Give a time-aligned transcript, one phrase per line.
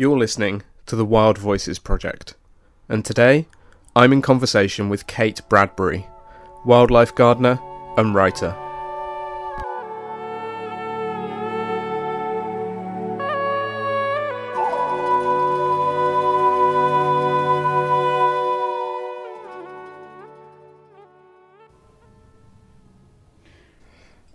[0.00, 2.34] You're listening to the Wild Voices Project,
[2.88, 3.48] and today
[3.96, 6.06] I'm in conversation with Kate Bradbury,
[6.64, 7.58] wildlife gardener
[7.96, 8.54] and writer.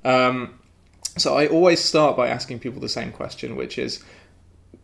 [0.04, 0.59] Um,
[1.16, 4.04] so I always start by asking people the same question, which is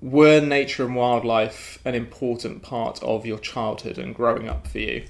[0.01, 5.05] were nature and wildlife an important part of your childhood and growing up for you?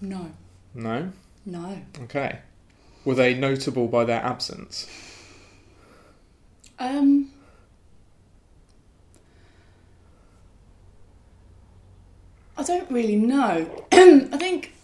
[0.00, 0.32] No,
[0.74, 1.12] No?
[1.44, 1.82] no.
[2.02, 2.38] Okay.
[3.04, 4.86] Were they notable by their absence?
[6.78, 7.30] Um,
[12.56, 13.84] I don't really know.
[13.92, 14.74] I think,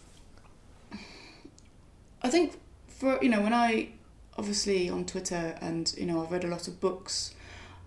[2.23, 3.91] I think for you know when I
[4.39, 7.35] obviously on Twitter and you know I've read a lot of books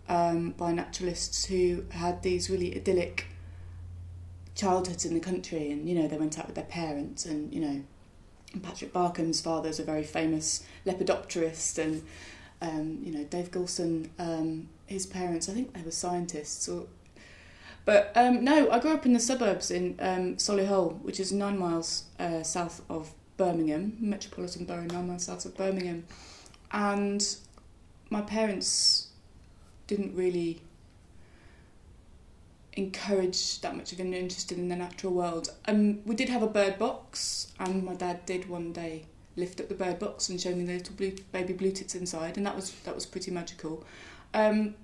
[0.10, 3.28] um, by naturalists who had these really idyllic
[4.56, 7.62] childhoods in the country, and you know they went out with their parents, and you
[7.62, 7.82] know
[8.64, 12.04] Patrick Barkham's father's a very famous lepidopterist, and
[12.62, 16.68] um, you know Dave Goulson, um, his parents, I think they were scientists.
[16.68, 16.88] Or,
[17.86, 21.58] but um, no, I grew up in the suburbs in um, Solihull, which is nine
[21.58, 26.06] miles uh, south of Birmingham, metropolitan borough, nine miles south of Birmingham,
[26.72, 27.36] and
[28.10, 29.09] my parents
[29.90, 30.62] didn't really
[32.74, 35.50] encourage that much of an interest in the natural world.
[35.68, 39.68] Um, we did have a bird box, and my dad did one day lift up
[39.68, 42.56] the bird box and show me the little blue, baby blue tits inside, and that
[42.56, 43.84] was that was pretty magical.
[44.34, 44.76] Um,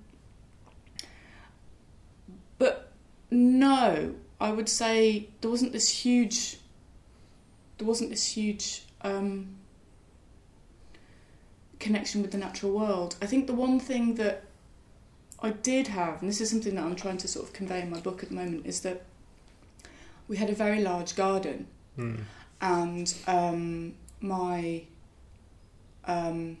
[2.58, 2.92] but
[3.30, 6.58] no, I would say there wasn't this huge.
[7.78, 9.56] There wasn't this huge um,
[11.78, 13.14] connection with the natural world.
[13.22, 14.45] I think the one thing that
[15.40, 17.90] I did have, and this is something that I'm trying to sort of convey in
[17.90, 19.02] my book at the moment, is that
[20.28, 22.16] we had a very large garden, Hmm.
[22.60, 24.82] and um, my
[26.04, 26.58] um,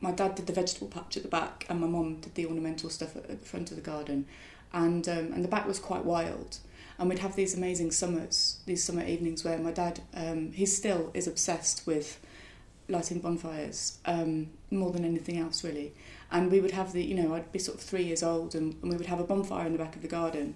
[0.00, 2.90] my dad did the vegetable patch at the back, and my mum did the ornamental
[2.90, 4.26] stuff at, at the front of the garden,
[4.72, 6.58] and um, and the back was quite wild.
[6.98, 11.10] And we'd have these amazing summers, these summer evenings where my dad, um, he still
[11.14, 12.20] is obsessed with
[12.88, 15.92] lighting bonfires um, more than anything else, really.
[16.32, 18.74] And we would have the, you know, I'd be sort of three years old, and,
[18.82, 20.54] and we would have a bonfire in the back of the garden.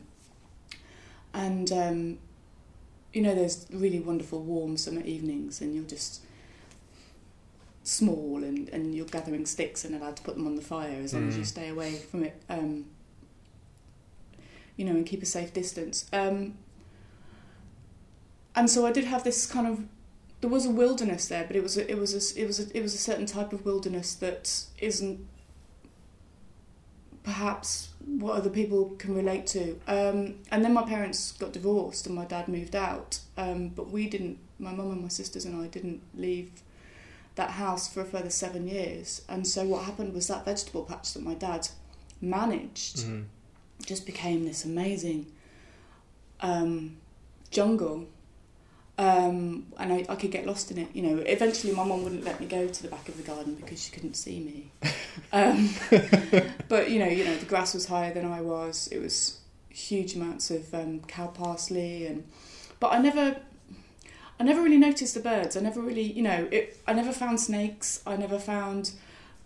[1.35, 2.19] And um,
[3.13, 6.23] you know, there's really wonderful warm summer evenings, and you're just
[7.83, 11.13] small, and, and you're gathering sticks and allowed to put them on the fire as
[11.15, 11.47] long as you Mm.
[11.47, 12.43] stay away from it.
[12.49, 12.87] Um,
[14.77, 16.07] you know, and keep a safe distance.
[16.13, 16.55] Um,
[18.55, 19.85] and so I did have this kind of
[20.41, 22.77] there was a wilderness there, but it was a, it was a, it was a,
[22.77, 25.27] it was a certain type of wilderness that isn't
[27.27, 29.77] perhaps what other people can relate to.
[29.89, 34.09] Um, and then my parents got divorced and my dad moved out, um, but we
[34.09, 34.39] didn't.
[34.61, 36.51] My mum and my sisters and I didn't leave
[37.35, 39.23] that house for a further seven years.
[39.29, 41.69] And so what happened was that vegetable patch that my dad
[42.21, 43.23] managed Hmm.
[43.85, 45.27] just became this amazing
[46.41, 46.97] um,
[47.51, 48.07] jungle.
[48.99, 50.89] Um, and I, I could get lost in it.
[50.95, 53.55] You know, eventually my mum wouldn't let me go to the back of the garden
[53.55, 54.71] because she couldn't see me.
[55.33, 55.71] Um,
[56.69, 58.87] but you know, you know, the grass was higher than I was.
[58.93, 59.41] It was
[59.71, 62.25] huge amounts of um, cow parsley, and
[62.81, 63.41] but I never,
[64.39, 65.57] I never really noticed the birds.
[65.57, 68.03] I never really, you know, it, I never found snakes.
[68.07, 68.93] I never found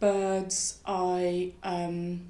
[0.00, 0.78] birds.
[0.87, 2.22] I um,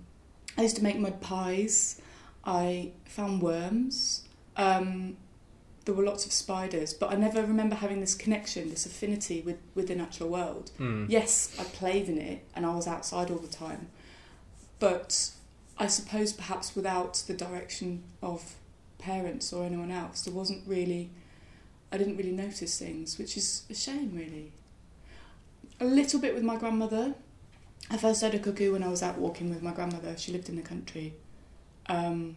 [0.56, 2.00] I used to make mud pies.
[2.44, 4.22] I found worms.
[4.56, 5.16] Um,
[5.90, 9.56] there were lots of spiders, but I never remember having this connection, this affinity with,
[9.74, 10.70] with the natural world.
[10.76, 11.06] Hmm.
[11.08, 13.88] Yes, I played in it and I was outside all the time,
[14.78, 15.32] but
[15.78, 18.54] I suppose perhaps without the direction of
[18.98, 21.10] parents or anyone else, there wasn't really,
[21.90, 24.52] I didn't really notice things, which is a shame, really.
[25.80, 27.14] A little bit with my grandmother.
[27.90, 30.16] I first heard a cuckoo when I was out walking with my grandmother.
[30.16, 31.14] She lived in the country.
[31.86, 32.36] Um,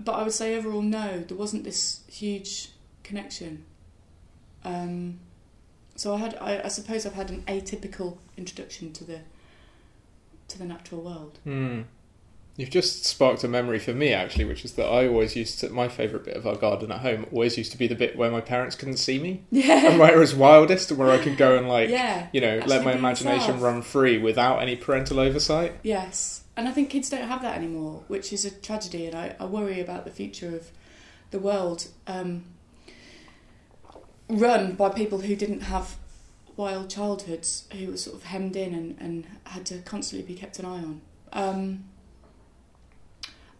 [0.00, 2.70] but I would say overall, no, there wasn't this huge
[3.02, 3.64] connection.
[4.64, 5.18] Um,
[5.96, 9.20] so I had, I, I suppose, I've had an atypical introduction to the
[10.48, 11.38] to the natural world.
[11.44, 11.82] Hmm.
[12.56, 15.70] You've just sparked a memory for me, actually, which is that I always used to.
[15.70, 18.30] My favourite bit of our garden at home always used to be the bit where
[18.30, 21.56] my parents couldn't see me, and where it was wildest, and where I could go
[21.56, 25.74] and like, yeah, you know, let my imagination run free without any parental oversight.
[25.82, 26.41] yes.
[26.56, 29.06] And I think kids don't have that anymore, which is a tragedy.
[29.06, 30.70] And I, I worry about the future of
[31.30, 32.44] the world, um,
[34.28, 35.96] run by people who didn't have
[36.56, 40.58] wild childhoods, who were sort of hemmed in and, and had to constantly be kept
[40.58, 41.00] an eye on.
[41.32, 41.84] Um,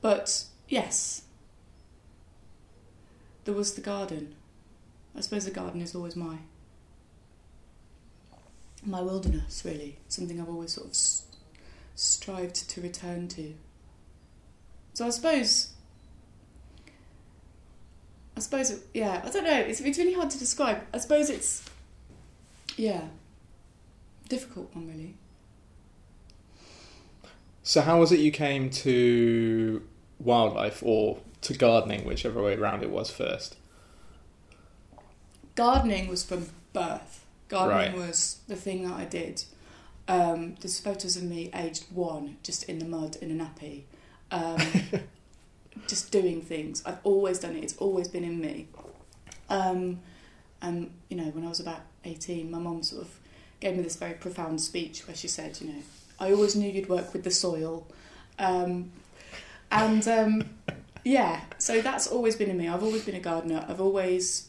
[0.03, 1.23] But yes,
[3.45, 4.35] there was the garden.
[5.17, 6.39] I suppose the garden is always my
[8.85, 9.99] my wilderness, really.
[10.09, 10.95] Something I've always sort of
[12.03, 13.55] strived to return to.
[14.95, 15.73] So I suppose,
[18.37, 19.59] I suppose, it, yeah, I don't know.
[19.61, 20.83] It's it's really hard to describe.
[20.93, 21.65] I suppose it's,
[22.77, 23.03] yeah,
[24.29, 25.15] difficult one really.
[27.63, 29.83] So, how was it you came to
[30.19, 33.57] wildlife or to gardening, whichever way around it was first?
[35.55, 37.25] Gardening was from birth.
[37.49, 38.09] Gardening Right.
[38.09, 39.45] was the thing that I did.
[40.09, 43.83] Um, there's photos of me aged one, just in the mud in a nappy,
[44.31, 44.61] um,
[45.87, 46.83] just doing things.
[46.85, 47.63] I've always done it.
[47.63, 48.69] It's always been in me.
[49.49, 50.01] Um,
[50.61, 53.11] and you know, when I was about eighteen, my mum sort of
[53.61, 55.83] gave me this very profound speech where she said, you know,
[56.19, 57.87] I always knew you'd work with the soil,
[58.39, 58.91] um,
[59.71, 60.45] and um,
[61.05, 62.69] yeah, so that's always been in me.
[62.69, 63.65] I've always been a gardener.
[63.69, 64.49] I've always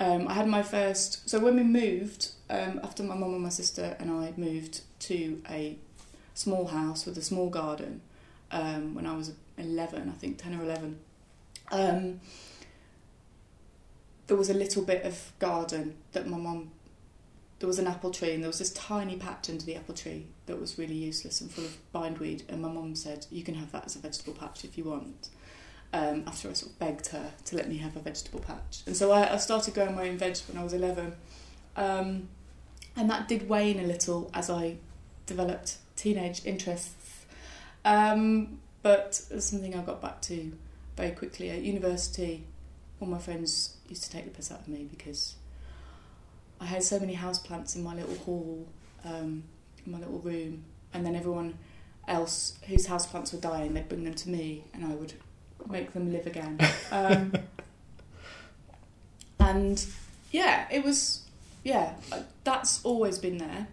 [0.00, 1.28] um, I had my first.
[1.28, 5.42] So when we moved, um, after my mum and my sister and I moved to
[5.48, 5.76] a
[6.34, 8.00] small house with a small garden,
[8.50, 10.98] um, when I was eleven, I think ten or eleven,
[11.70, 12.20] um,
[14.26, 16.70] there was a little bit of garden that my mum.
[17.58, 20.24] There was an apple tree, and there was this tiny patch under the apple tree
[20.46, 22.44] that was really useless and full of bindweed.
[22.48, 25.28] And my mum said, "You can have that as a vegetable patch if you want."
[25.92, 28.82] um, after I sort of begged her to let me have a vegetable patch.
[28.86, 31.14] And so I, I started growing my own veg when I was 11.
[31.76, 32.28] Um,
[32.96, 34.76] and that did wane a little as I
[35.30, 37.24] developed teenage interests.
[37.84, 40.52] Um, but something I got back to
[40.96, 41.50] very quickly.
[41.50, 42.44] At university,
[43.00, 45.36] all my friends used to take the piss out of me because
[46.60, 48.66] I had so many houseplants in my little hall,
[49.04, 49.44] um,
[49.86, 51.56] in my little room, and then everyone
[52.08, 55.14] else whose houseplants were dying, they'd bring them to me, and I would
[55.70, 56.58] make them live again.
[56.90, 57.32] Um,
[59.38, 59.86] and
[60.32, 61.22] yeah, it was
[61.62, 61.94] yeah,
[62.42, 63.68] that's always been there.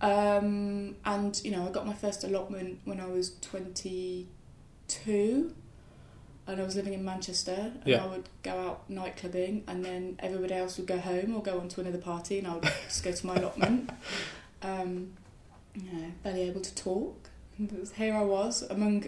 [0.00, 4.28] Um, and you know, I got my first allotment when I was twenty
[4.86, 5.54] two.
[6.46, 8.02] And I was living in Manchester, and Yeah.
[8.02, 11.60] I would go out night clubbing, and then everybody else would go home or go
[11.60, 13.90] on to another party, and I would just go to my allotment.
[14.62, 15.12] Um,
[15.74, 17.28] you know, barely able to talk.
[17.58, 19.04] And it was- Here I was among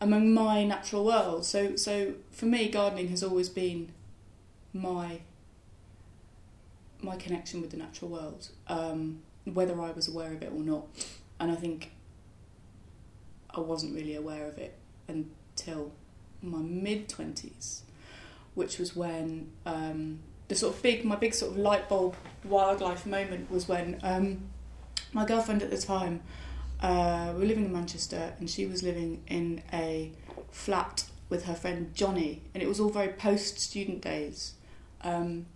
[0.00, 1.44] among my natural world.
[1.46, 3.92] So so for me, gardening has always been
[4.72, 5.20] my
[7.00, 10.86] my connection with the natural world, um, whether I was aware of it or not.
[11.40, 11.92] And I think
[13.50, 14.76] I wasn't really aware of it
[15.08, 15.92] until
[16.42, 17.82] my mid twenties,
[18.54, 22.14] which was when um, the sort of big my big sort of light bulb
[22.44, 24.42] wildlife moment was when um,
[25.12, 26.20] my girlfriend at the time
[26.80, 30.12] uh, we were living in Manchester and she was living in a
[30.50, 34.54] flat with her friend Johnny, and it was all very post student days.
[35.00, 35.46] Um,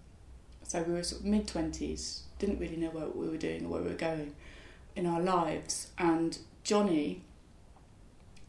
[0.63, 3.69] so we were sort of mid 20s, didn't really know what we were doing or
[3.69, 4.35] where we were going
[4.97, 5.89] in our lives.
[5.99, 7.23] And Johnny,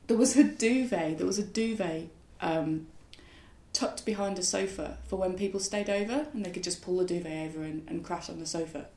[0.08, 2.10] there was a duvet, there was a duvet
[2.42, 2.88] um,
[3.74, 7.06] tucked behind a sofa for when people stayed over and they could just pull the
[7.06, 8.88] duvet over and, and crash on the sofa.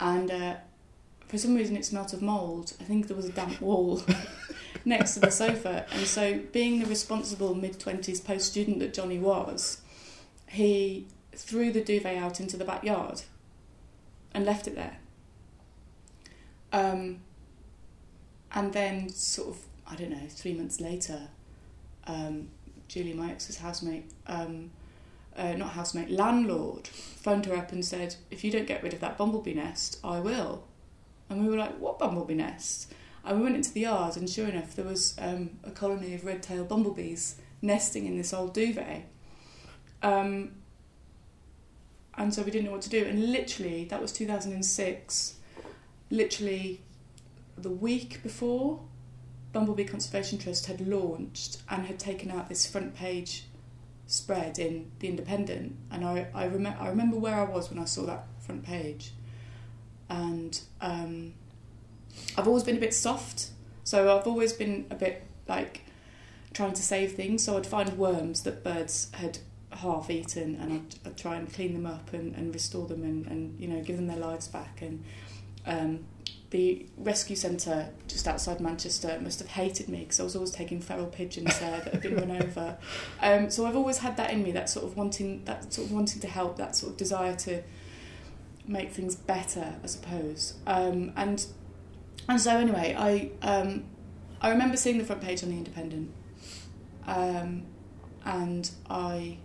[0.00, 0.54] And uh,
[1.28, 2.74] for some reason it smelt of mould.
[2.80, 4.02] I think there was a damp wall
[4.84, 5.86] next to the sofa.
[5.92, 9.80] And so, being the responsible mid 20s post student that Johnny was,
[10.48, 13.22] he threw the duvet out into the backyard
[14.34, 14.98] and left it there.
[16.72, 17.20] Um,
[18.52, 21.28] and then, sort of, I don't know, three months later,
[22.06, 22.48] um,
[22.88, 24.70] Julie, my ex's housemate, um,
[25.36, 29.00] uh, not housemate, landlord, phoned her up and said, If you don't get rid of
[29.00, 30.64] that bumblebee nest, I will.
[31.30, 32.92] And we were like, What bumblebee nest?
[33.24, 36.24] And we went into the yard, and sure enough, there was um, a colony of
[36.24, 39.06] red tailed bumblebees nesting in this old duvet.
[40.02, 40.52] Um,
[42.16, 43.04] and so we didn't know what to do.
[43.04, 45.34] And literally, that was 2006,
[46.10, 46.80] literally
[47.56, 48.80] the week before,
[49.52, 53.44] Bumblebee Conservation Trust had launched and had taken out this front page
[54.06, 55.76] spread in The Independent.
[55.90, 59.12] And I, I, rem- I remember where I was when I saw that front page.
[60.08, 61.34] And um,
[62.36, 63.50] I've always been a bit soft.
[63.84, 65.82] So I've always been a bit like
[66.52, 67.44] trying to save things.
[67.44, 69.38] So I'd find worms that birds had
[69.76, 73.26] half eaten and I'd, I'd try and clean them up and, and restore them and,
[73.26, 74.82] and, you know, give them their lives back.
[74.82, 75.04] And
[75.66, 76.04] um,
[76.50, 80.80] the rescue centre just outside Manchester must have hated me because I was always taking
[80.80, 82.76] feral pigeons there that had been run over.
[83.22, 85.92] Um, so I've always had that in me, that sort of wanting, that sort of
[85.92, 87.62] wanting to help, that sort of desire to
[88.66, 90.54] make things better, I suppose.
[90.66, 91.44] Um, and
[92.28, 93.84] and so anyway, I um,
[94.40, 96.10] I remember seeing the front page on the Independent,
[97.06, 97.64] Um,
[98.24, 99.38] and I,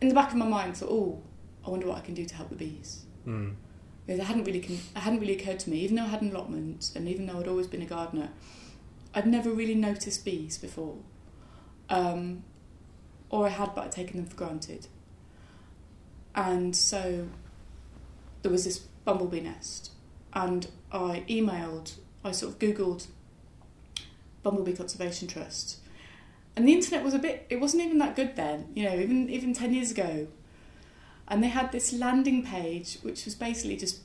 [0.00, 1.22] in the back of my mind, thought, oh,
[1.66, 3.04] I wonder what I can do to help the bees.
[3.26, 3.54] Mm.
[4.06, 6.22] Because it hadn't really, con- it hadn't really occurred to me, even though I had
[6.22, 8.30] an allotment, and even though I'd always been a gardener,
[9.14, 10.96] I'd never really noticed bees before.
[11.90, 12.44] Um,
[13.30, 14.86] or I had, but I'd taken them for granted.
[16.34, 17.28] And so
[18.42, 19.92] there was this bumblebee nest,
[20.32, 23.06] and I emailed, I sort of Googled
[24.42, 25.78] Bumblebee Conservation Trust.
[26.58, 29.30] And the internet was a bit, it wasn't even that good then, you know, even,
[29.30, 30.26] even 10 years ago.
[31.28, 34.00] And they had this landing page, which was basically just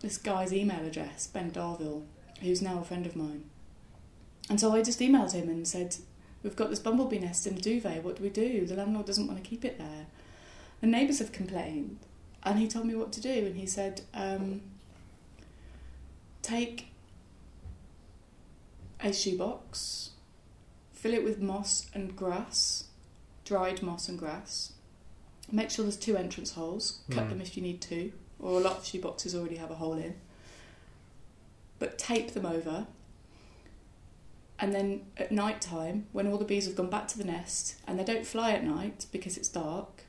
[0.00, 2.02] this guy's email address, Ben Darvill,
[2.42, 3.44] who's now a friend of mine.
[4.50, 5.96] And so I just emailed him and said,
[6.42, 8.66] We've got this bumblebee nest in the duvet, what do we do?
[8.66, 10.04] The landlord doesn't want to keep it there.
[10.82, 12.00] The neighbours have complained.
[12.42, 14.60] And he told me what to do, and he said, um,
[16.42, 16.88] Take
[19.00, 20.10] a shoebox,
[21.04, 22.84] fill it with moss and grass,
[23.44, 24.72] dried moss and grass.
[25.52, 27.28] Make sure there's two entrance holes, cut Mm.
[27.28, 30.14] them if you need to, or a lot of shoeboxes already have a hole in.
[31.78, 32.86] But tape them over.
[34.58, 37.74] And then at night time, when all the bees have gone back to the nest
[37.86, 40.04] and they don't fly at night because it's dark,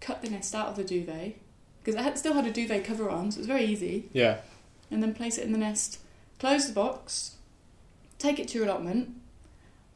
[0.00, 1.36] cut the nest out of the duvet
[1.80, 4.40] because it had, still had a duvet cover on, so it was very easy Yeah.
[4.90, 5.98] and then place it in the nest.
[6.38, 7.32] Close the box,
[8.18, 9.10] take it to your allotment,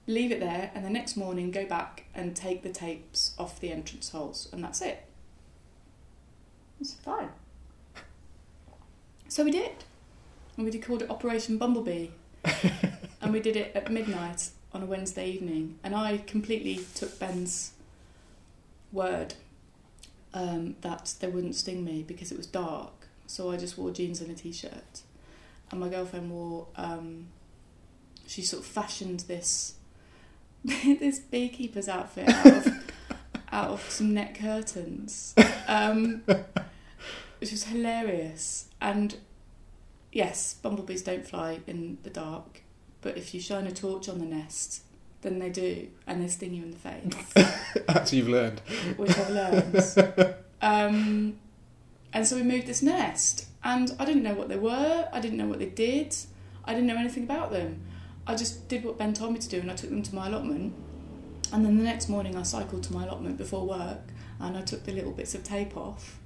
[0.07, 3.71] leave it there, and the next morning go back and take the tapes off the
[3.71, 5.05] entrance holes, and that's it.
[6.81, 7.29] It's fine.
[9.29, 9.85] So we did.
[10.57, 12.09] And we did called it Operation Bumblebee.
[13.23, 15.79] and we did it at midnight on a Wednesday evening.
[15.83, 17.73] And I completely took Ben's
[18.93, 19.35] word
[20.35, 22.93] um, that they wouldn't sting me because it was dark.
[23.27, 25.03] So I just wore jeans and a t-shirt,
[25.71, 26.67] and my girlfriend wore.
[26.77, 27.29] Um,
[28.27, 29.75] she sort of fashioned this
[30.65, 32.93] this beekeeper's outfit out of
[33.53, 35.35] out of some net curtains,
[35.69, 36.23] um,
[37.39, 38.69] which was hilarious.
[38.81, 39.17] And
[40.13, 42.63] yes, bumblebees don't fly in the dark,
[43.01, 44.83] but if you shine a torch on the nest,
[45.23, 47.33] then they do, and they sting you in the face
[47.87, 48.61] That's what you've learned.
[48.97, 50.35] which I've learned.
[50.63, 51.37] Um,
[52.13, 55.09] and so we moved this nest, and I didn't know what they were.
[55.13, 56.15] I didn't know what they did.
[56.65, 57.83] I didn't know anything about them.
[58.27, 60.29] I just did what Ben told me to do, and I took them to my
[60.29, 60.75] allotment.
[61.53, 64.03] And then the next morning, I cycled to my allotment before work,
[64.41, 66.19] and I took the little bits of tape off.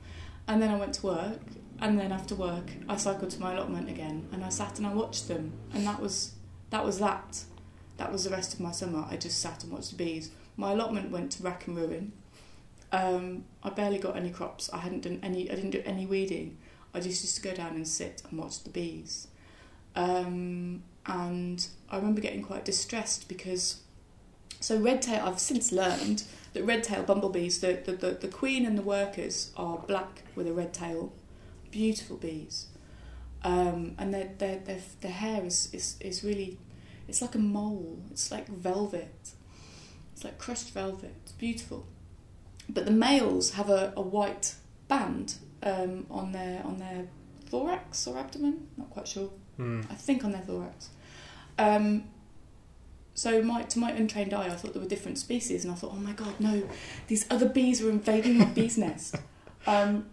[0.47, 1.41] And then I went to work,
[1.81, 4.95] and then after work, I cycled to my allotment again, and I sat and I
[4.95, 6.33] watched them, and that was
[6.71, 7.45] that was that.
[7.97, 9.07] That was the rest of my summer.
[9.11, 10.31] I just sat and watched the bees.
[10.57, 12.13] My allotment went to rack and ruin.
[12.93, 14.71] Um, I barely got any crops.
[14.73, 15.51] I hadn't done any.
[15.51, 16.59] I didn't do any weeding.
[16.95, 19.29] I just used to go down and sit and watch the bees.
[19.95, 23.83] Um, and I remember getting quite distressed because
[24.61, 25.23] so red tail.
[25.25, 29.53] I've since learned that red tail bumblebees, the, the, the, the queen and the workers
[29.57, 31.13] are black with a red tail.
[31.71, 32.69] Beautiful bees,
[33.43, 36.59] um, and their, their their their hair is, is is really,
[37.07, 37.99] it's like a mole.
[38.11, 39.33] It's like velvet.
[40.15, 41.15] It's like crushed velvet.
[41.23, 41.87] It's beautiful.
[42.69, 44.55] But the males have a, a white
[44.89, 47.09] band um, on their on their
[47.45, 48.69] thorax or abdomen.
[48.79, 49.31] Not quite sure.
[49.57, 49.83] Hmm.
[49.91, 50.91] I think on their thorax.
[51.59, 52.05] Um,
[53.15, 55.93] so my, to my untrained eye, I thought there were different species, and I thought,
[55.93, 56.69] oh my god, no,
[57.09, 59.17] these other bees are invading my bee's nest.
[59.69, 60.07] Um,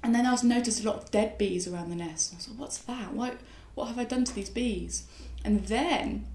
[0.00, 2.30] and then I was noticed a lot of dead bees around the nest.
[2.30, 3.12] And I thought, what's that?
[3.12, 3.32] Why,
[3.74, 5.08] what have I done to these bees?
[5.44, 6.26] And then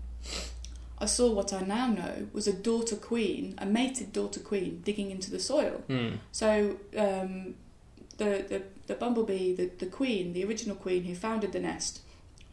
[1.00, 5.12] I saw what I now know was a daughter queen, a mated daughter queen, digging
[5.12, 5.84] into the soil.
[5.88, 6.16] Hmm.
[6.32, 7.56] So um,
[8.18, 12.02] the, the the bumblebee, the, the queen, the original queen who founded the nest,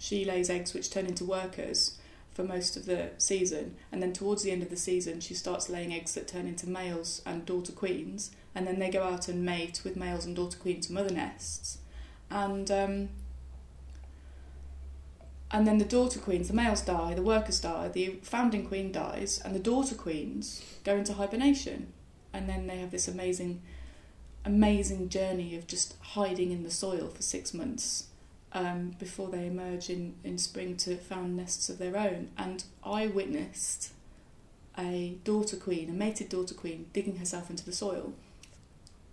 [0.03, 1.97] she lays eggs which turn into workers
[2.35, 5.69] for most of the season, and then towards the end of the season, she starts
[5.69, 9.45] laying eggs that turn into males and daughter queens, and then they go out and
[9.45, 11.79] mate with males and daughter queens from other nests,
[12.31, 13.11] and um,
[15.53, 19.41] and then the daughter queens, the males die, the workers die, the founding queen dies,
[19.45, 21.93] and the daughter queens go into hibernation,
[22.33, 23.63] and then they have this amazing
[24.45, 28.09] amazing journey of just hiding in the soil for six months
[28.55, 32.31] um, before they emerge in, in spring to found nests of their own.
[32.37, 33.93] And I witnessed
[34.79, 38.13] a daughter queen, a mated daughter queen, digging herself into the soil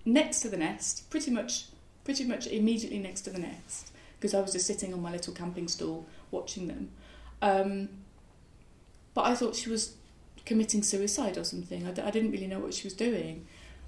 [0.05, 1.65] next to the nest, pretty much,
[2.03, 5.33] pretty much immediately next to the nest, because I was just sitting on my little
[5.33, 6.89] camping stool watching them.
[7.41, 7.89] Um,
[9.13, 9.95] but I thought she was
[10.45, 11.85] committing suicide or something.
[11.85, 13.45] I, d- I didn't really know what she was doing.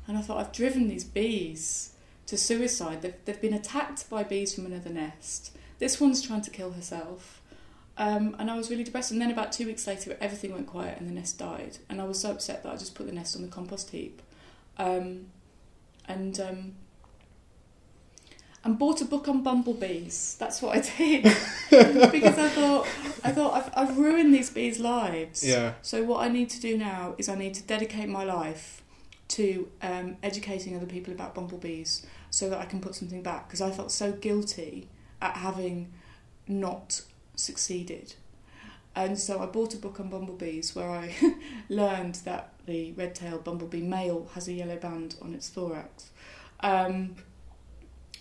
[0.07, 1.93] And I thought, I've driven these bees
[2.31, 3.01] to suicide.
[3.01, 5.51] They've, they've been attacked by bees from another nest.
[5.79, 7.41] This one's trying to kill herself.
[7.97, 9.11] Um, and I was really depressed.
[9.11, 11.79] And then about two weeks later, everything went quiet and the nest died.
[11.89, 14.21] And I was so upset that I just put the nest on the compost heap.
[14.77, 15.27] Um,
[16.07, 16.75] and um,
[18.63, 20.37] and bought a book on bumblebees.
[20.39, 21.23] That's what I did
[21.69, 22.87] because I thought
[23.25, 25.43] I thought I've, I've ruined these bees' lives.
[25.43, 25.73] Yeah.
[25.81, 28.81] So what I need to do now is I need to dedicate my life
[29.29, 33.61] to um, educating other people about bumblebees so that I can put something back because
[33.61, 34.89] I felt so guilty
[35.21, 35.93] at having
[36.47, 37.01] not
[37.35, 38.15] succeeded.
[38.95, 41.15] And so I bought a book on bumblebees where I
[41.69, 46.09] learned that the red-tailed bumblebee male has a yellow band on its thorax.
[46.61, 47.15] Um,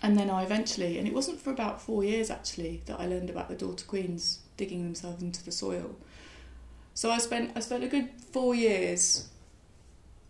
[0.02, 3.31] and then I eventually, and it wasn't for about four years actually, that I learned
[3.31, 5.97] about the daughter queens digging themselves into the soil.
[6.95, 9.29] So I spent I spent a good four years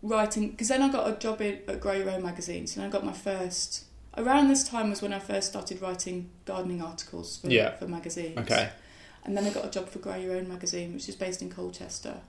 [0.02, 2.88] writing because then I got a job in, at Grow Your Own magazines and I
[2.88, 3.84] got my first.
[4.16, 7.76] Around this time was when I first started writing gardening articles for, Yeah.
[7.76, 8.38] for magazines.
[8.38, 8.70] Okay.
[9.24, 11.50] And then I got a job for Grow Your Own magazine, which is based in
[11.50, 12.20] Colchester.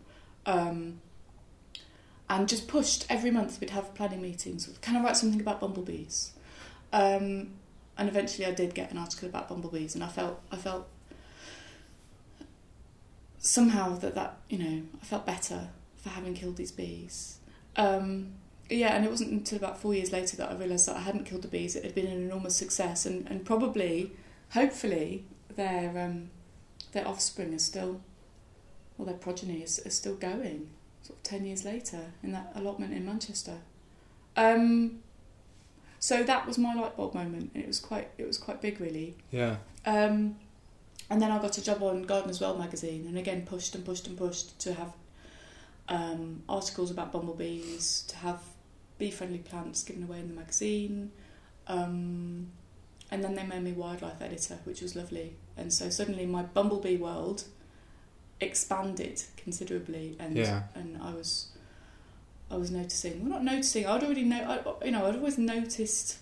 [0.46, 1.02] Um,
[2.30, 3.60] and just pushed every month.
[3.60, 4.70] We'd have planning meetings.
[4.82, 6.32] Can I write something about bumblebees?
[6.94, 7.52] Um,
[7.98, 10.88] and eventually, I did get an article about bumblebees, and I felt I felt
[13.38, 17.38] somehow that that you know I felt better for having killed these bees.
[17.76, 18.34] Um,
[18.70, 21.26] yeah, and it wasn't until about four years later that I realised that I hadn't
[21.26, 21.76] killed the bees.
[21.76, 24.12] It had been an enormous success, and, and probably,
[24.52, 25.26] hopefully,
[25.56, 26.30] their um,
[26.92, 28.02] their offspring is still,
[28.98, 30.70] or their progeny is, is still going,
[31.02, 33.58] sort of 10 years later in that allotment in Manchester.
[34.36, 35.00] Um,
[36.00, 37.52] so that was my light bulb moment.
[37.54, 39.16] and It was quite, it was quite big, really.
[39.32, 39.58] Yeah.
[39.86, 40.36] Um,
[41.10, 44.08] and then I got a job on Gardener's World magazine, and again pushed and pushed
[44.08, 44.94] and pushed to have
[45.92, 48.42] um, articles about bumblebees, to have
[48.98, 51.12] bee-friendly plants given away in the magazine.
[51.68, 52.48] Um,
[53.12, 55.36] and then they made me wildlife editor, which was lovely.
[55.58, 57.44] And so suddenly my bumblebee world
[58.40, 60.64] expanded considerably, and Yeah.
[60.74, 61.48] and I was
[62.50, 63.22] I was noticing.
[63.22, 63.86] Well, not noticing.
[63.86, 64.42] I'd already know.
[64.82, 66.18] I, you know, I'd always noticed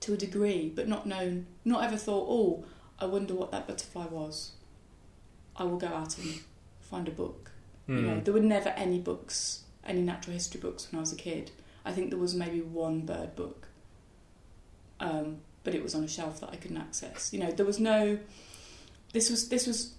[0.00, 1.46] to a degree, but not known.
[1.64, 2.26] Not ever thought.
[2.28, 2.64] Oh,
[2.98, 4.52] I wonder what that butterfly was.
[5.56, 6.40] I will go out and
[6.80, 7.52] find a book.
[7.90, 8.24] You know, Mm.
[8.24, 11.50] there were never any books, any natural history books when I was a kid.
[11.84, 13.66] I think there was maybe one bird book,
[15.00, 17.32] um, but it was on a shelf that I couldn't access.
[17.32, 18.18] You know, there was no.
[19.12, 19.94] This was this was,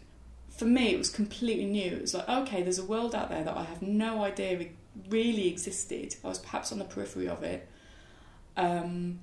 [0.49, 1.91] for me, it was completely new.
[1.97, 4.67] It was like, okay, there's a world out there that I have no idea
[5.10, 6.15] really existed.
[6.23, 7.67] I was perhaps on the periphery of it.
[8.58, 9.19] Um,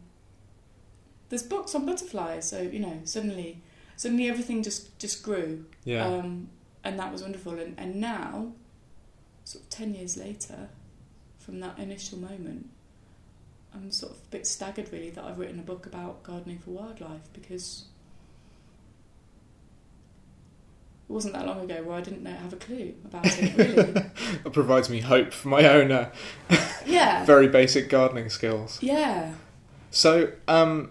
[1.29, 3.63] there's books on butterflies, so you know, suddenly,
[3.97, 5.65] suddenly everything just just grew.
[5.85, 6.07] Yeah.
[6.07, 6.49] Um,
[6.85, 7.59] and that was wonderful.
[7.59, 8.53] And, and now,
[9.45, 10.69] sort of 10 years later,
[11.39, 12.71] from that initial moment,
[13.75, 16.71] I'm sort of a bit staggered really that I've written a book about gardening for
[16.71, 17.85] wildlife because
[21.09, 24.05] it wasn't that long ago where I didn't know, have a clue about it, really.
[24.45, 26.11] it provides me hope for my own uh,
[26.87, 27.25] yeah.
[27.27, 28.79] very basic gardening skills.
[28.83, 29.33] Yeah.
[29.91, 30.91] So, um,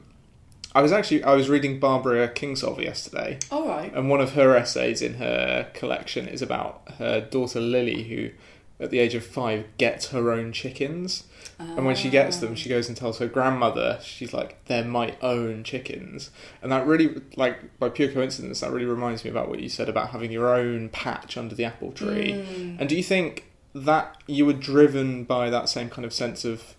[0.78, 3.92] I was actually I was reading Barbara Kingsolver yesterday, All right.
[3.96, 8.30] and one of her essays in her collection is about her daughter Lily, who,
[8.80, 11.24] at the age of five, gets her own chickens.
[11.58, 15.16] And when she gets them, she goes and tells her grandmother, she's like, they're my
[15.24, 16.30] own chickens.
[16.62, 19.90] And that really, like, by pure coincidence, that really reminds me about what you said
[19.90, 22.34] about having your own patch under the apple tree.
[22.34, 22.80] Mm.
[22.80, 26.76] And do you think that you were driven by that same kind of sense of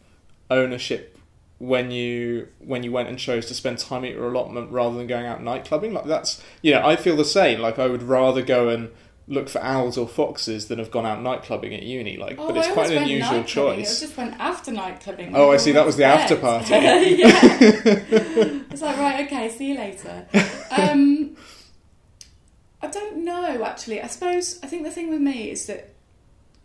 [0.48, 1.17] ownership
[1.58, 5.06] when you when you went and chose to spend time at your allotment rather than
[5.06, 5.92] going out night clubbing?
[5.92, 7.60] Like that's you know, I feel the same.
[7.60, 8.90] Like I would rather go and
[9.30, 12.16] look for owls or foxes than have gone out night clubbing at uni.
[12.16, 13.80] Like, Oh, but it's I quite an unusual night clubbing.
[13.80, 14.00] It choice.
[14.00, 15.36] just went after night clubbing.
[15.36, 16.72] Oh, I see, that was the after party.
[18.70, 20.26] It's like, right, okay, see you later.
[20.70, 21.36] Um,
[22.80, 24.00] I don't know, actually.
[24.00, 25.90] I suppose, I think the thing with me is that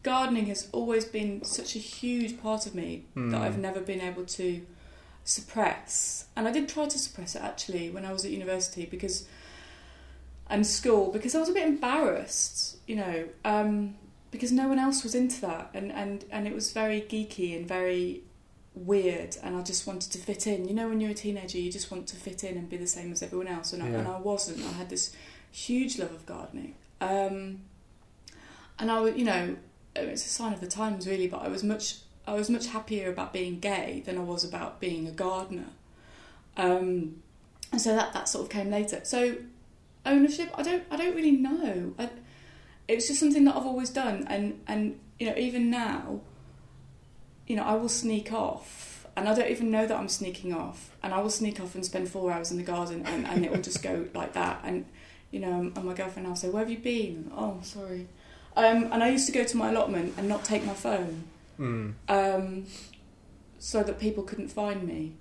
[0.04, 3.30] gardening has always been such a huge part of me Hmm.
[3.32, 4.62] that I've never been able to
[5.24, 6.26] suppress.
[6.36, 9.28] And I did try to suppress it, actually, when I was at university because
[10.50, 13.96] and school because I was a bit embarrassed, you know, um,
[14.32, 17.68] because no one else was into that, and, and, and it was very geeky and
[17.68, 18.22] very
[18.76, 20.68] weird, and I just wanted to fit in.
[20.68, 22.88] You know, when you're a teenager, you just want to fit in and be the
[22.88, 24.60] same as everyone else, and, I, and I wasn't.
[24.66, 25.16] I had this
[25.52, 27.60] huge love of gardening, um,
[28.80, 29.56] and I, would- you know,
[29.96, 31.28] it's a sign of the times, really.
[31.28, 34.80] But I was much, I was much happier about being gay than I was about
[34.80, 35.70] being a gardener,
[36.58, 37.22] um,
[37.72, 39.02] and so that that sort of came later.
[39.04, 39.38] So
[40.06, 41.94] ownership i don't i don't really know.
[41.98, 42.10] I,
[42.88, 44.26] it's just something that i've always done.
[44.28, 46.22] And and you know even now
[47.48, 49.08] you know i will sneak off.
[49.16, 50.96] And i don't even know that i'm sneaking off.
[51.02, 53.52] And i will sneak off and spend four hours in the garden and, and it
[53.52, 54.62] will just go like that.
[54.64, 54.86] And
[55.32, 58.08] you know, and my girlfriend now say, "Where have you been?" Oh, sorry.
[58.56, 61.24] Um, and I used to go to my allotment and not take my phone,
[61.60, 61.94] Mm.
[62.10, 62.66] um,
[63.60, 65.14] so that people couldn't find me.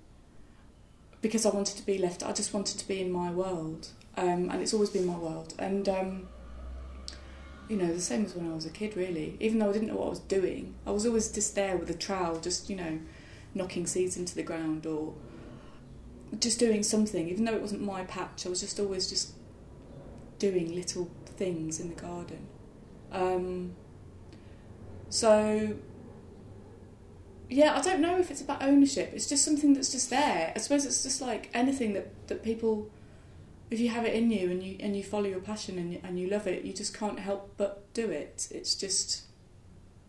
[1.21, 4.49] Because I wanted to be left, I just wanted to be in my world, um,
[4.49, 5.53] and it's always been my world.
[5.57, 6.27] And um,
[7.69, 9.37] you know, the same as when I was a kid, really.
[9.39, 11.89] Even though I didn't know what I was doing, I was always just there with
[11.89, 12.99] a trowel, just you know,
[13.53, 15.13] knocking seeds into the ground or
[16.39, 17.29] just doing something.
[17.29, 19.33] Even though it wasn't my patch, I was just always just
[20.39, 22.47] doing little things in the garden.
[23.11, 23.75] Um,
[25.09, 25.75] so
[27.49, 29.11] yeah, I don't know if it's about ownership.
[29.13, 30.51] It's just something that's just there.
[30.55, 32.89] I suppose it's just like anything that, that people,
[33.69, 35.99] if you have it in you and you and you follow your passion and you,
[36.03, 38.47] and you love it, you just can't help but do it.
[38.51, 39.23] It's just,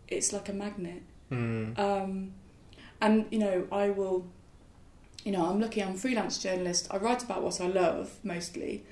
[0.07, 1.03] it's like a magnet.
[1.31, 1.77] Mm.
[1.77, 2.33] Um,
[3.01, 4.27] and you know, I will,
[5.23, 5.83] you know, I'm lucky.
[5.83, 6.87] I'm a freelance journalist.
[6.91, 8.85] I write about what I love mostly,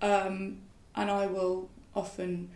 [0.00, 0.58] um,
[0.94, 2.50] and I will often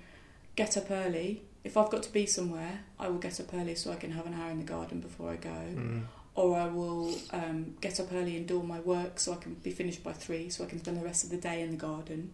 [0.56, 1.42] get up early.
[1.64, 4.26] If I've got to be somewhere, I will get up early so I can have
[4.26, 5.48] an hour in the garden before I go.
[5.48, 6.02] Mm.
[6.36, 9.54] Or I will um, get up early and do all my work so I can
[9.54, 11.76] be finished by three, so I can spend the rest of the day in the
[11.76, 12.32] garden.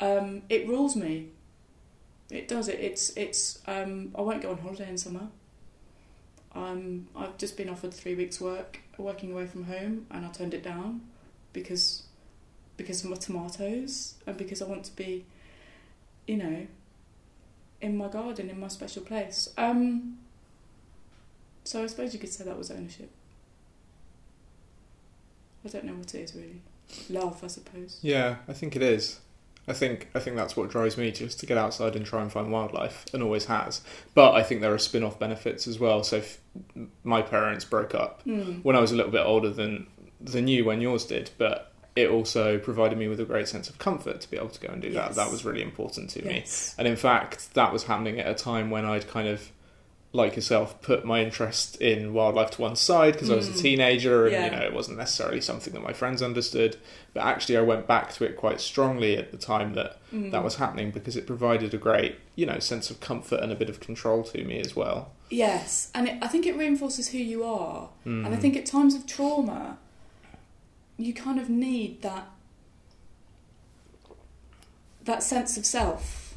[0.00, 1.28] Um, it rules me.
[2.30, 2.68] It does.
[2.68, 3.58] It, it's it's.
[3.66, 5.28] Um, I won't go on holiday in summer.
[6.54, 10.54] Um, I've just been offered three weeks' work working away from home, and I turned
[10.54, 11.02] it down
[11.52, 12.04] because
[12.76, 15.26] because of my tomatoes and because I want to be,
[16.26, 16.66] you know,
[17.80, 19.48] in my garden in my special place.
[19.56, 20.18] Um,
[21.64, 23.10] so I suppose you could say that was ownership.
[25.64, 26.62] I don't know what it is really.
[27.08, 27.98] Love, I suppose.
[28.02, 29.20] Yeah, I think it is.
[29.68, 32.32] I think I think that's what drives me just to get outside and try and
[32.32, 33.82] find wildlife, and always has.
[34.14, 36.02] But I think there are spin-off benefits as well.
[36.02, 36.40] So if
[37.04, 38.64] my parents broke up Mm.
[38.64, 39.86] when I was a little bit older than
[40.20, 41.69] than you when yours did, but
[42.02, 44.72] it also provided me with a great sense of comfort to be able to go
[44.72, 45.08] and do Yes.
[45.08, 45.24] that.
[45.24, 46.44] That was really important to me.
[46.78, 49.50] And in fact, that was happening at a time when I'd kind of,
[50.12, 53.60] like yourself, put my interest in wildlife to one side because I was a Mm.
[53.62, 54.44] teenager and Yeah.
[54.46, 56.76] you know it wasn't necessarily something that my friends understood.
[57.14, 60.32] But actually, I went back to it quite strongly at the time that Mm.
[60.32, 63.54] that was happening because it provided a great, you know, sense of comfort and a
[63.54, 65.12] bit of control to me as well.
[65.30, 67.90] Yes, and it, I think it reinforces who you are.
[68.04, 68.26] Mm.
[68.26, 69.78] And I think at times of trauma,
[71.00, 72.28] you kind of need that
[75.04, 76.34] that sense of self.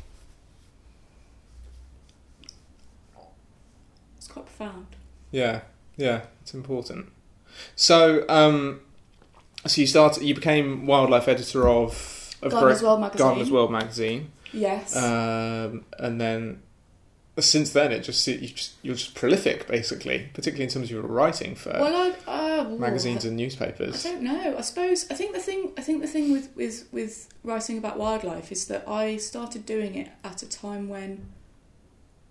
[4.18, 4.88] It's quite profound.
[5.32, 5.62] Yeah,
[5.98, 7.12] yeah, it's important.
[7.76, 8.82] So, um,
[9.68, 13.26] so you started, you became wildlife editor of of Gardener's World magazine.
[13.26, 14.32] Gardener's World magazine.
[14.52, 14.96] Yes.
[14.96, 16.62] um, and then
[17.40, 21.02] since then it just you just you're just prolific basically, particularly in terms of your
[21.02, 24.06] writing for well, I, uh, ooh, magazines and newspapers?
[24.06, 24.56] I don't know.
[24.58, 27.98] I suppose I think the thing I think the thing with, with, with writing about
[27.98, 31.26] wildlife is that I started doing it at a time when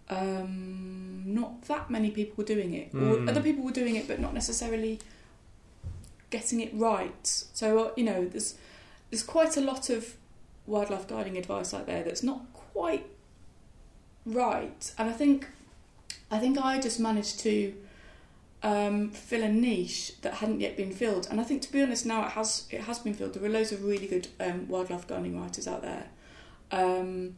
[0.08, 3.28] um, not that many people were doing it, or Mm.
[3.30, 4.98] other people were doing it, but not necessarily
[6.30, 7.26] getting it right.
[7.54, 8.54] So uh, you know, there's
[9.11, 10.14] there's quite a lot of
[10.66, 13.06] wildlife guiding advice out there that's not quite
[14.26, 15.48] right, and I think
[16.30, 17.74] I think I just managed to
[18.62, 21.27] um, fill a niche that hadn't yet been filled.
[21.31, 23.35] And I think, to be honest, now it has it has been filled.
[23.35, 26.07] There are loads of really good um, wildlife gardening writers out there,
[26.70, 27.35] um,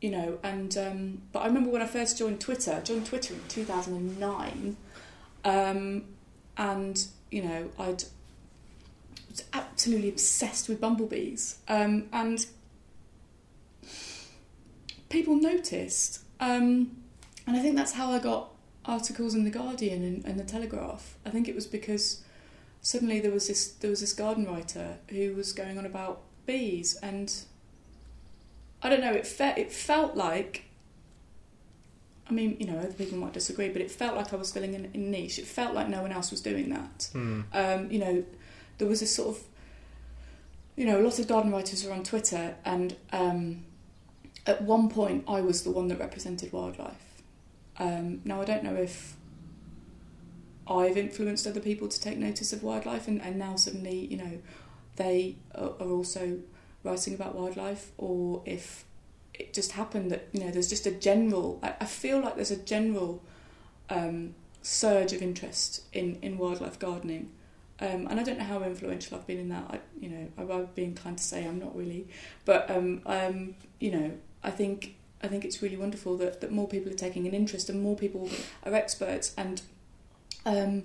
[0.00, 0.38] you know.
[0.42, 2.72] And um, but I remember when I first joined Twitter.
[2.72, 4.76] I joined Twitter in two thousand and nine,
[5.44, 6.04] um,
[6.56, 8.04] and you know I'd
[9.28, 12.46] was absolutely obsessed with bumblebees, um, and
[15.10, 16.22] people noticed.
[17.48, 18.50] And I think that's how I got
[18.86, 21.16] articles in the Guardian and, and the Telegraph.
[21.24, 22.22] I think it was because
[22.80, 26.96] suddenly there was this there was this garden writer who was going on about bees,
[27.02, 27.32] and
[28.82, 29.12] I don't know.
[29.12, 30.62] It fe- it felt like.
[32.28, 34.74] I mean, you know, other people might disagree, but it felt like I was filling
[34.74, 35.38] in a niche.
[35.38, 37.08] It felt like no one else was doing that.
[37.12, 37.42] Hmm.
[37.52, 38.24] Um, you know,
[38.78, 39.44] there was this sort of,
[40.74, 43.62] you know, a lot of garden writers are on Twitter, and um,
[44.44, 47.05] at one point I was the one that represented wildlife.
[47.78, 49.16] Um, now I don't know if
[50.66, 54.38] I've influenced other people to take notice of wildlife, and, and now suddenly, you know,
[54.96, 56.38] they are, also
[56.82, 58.84] writing about wildlife, or if
[59.34, 61.60] it just happened that you know there's just a general.
[61.62, 63.22] I, I feel like there's a general
[63.90, 67.32] um, surge of interest in in wildlife gardening.
[67.78, 69.64] Um, and I don't know how influential I've been in that.
[69.68, 72.08] I, you know, I would be inclined to say I'm not really,
[72.46, 74.12] but um, um, you know,
[74.42, 77.68] I think I think it's really wonderful that, that more people are taking an interest
[77.70, 78.28] and more people
[78.64, 79.34] are experts.
[79.36, 79.62] And
[80.44, 80.84] um,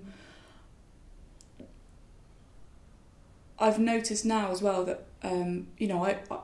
[3.60, 6.38] I've noticed now as well that um, you know I, I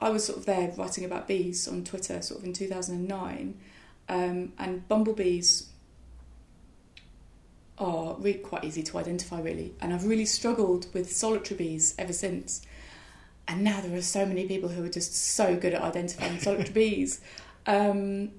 [0.00, 3.58] I was sort of there writing about bees on Twitter, sort of in 2009,
[4.08, 5.68] um, and bumblebees
[7.78, 9.74] are really quite easy to identify, really.
[9.80, 12.62] And I've really struggled with solitary bees ever since.
[13.50, 16.70] And now there are so many people who are just so good at identifying solitary
[16.70, 17.20] bees,
[17.66, 18.30] um,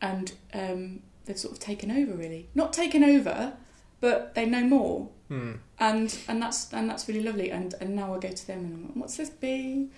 [0.00, 2.48] and um, they've sort of taken over, really.
[2.54, 3.52] Not taken over,
[4.00, 5.10] but they know more.
[5.28, 5.52] Hmm.
[5.78, 7.50] and and that's and that's really lovely.
[7.50, 9.88] And and now I go to them and I'm like, what's this bee?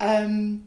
[0.00, 0.64] Um,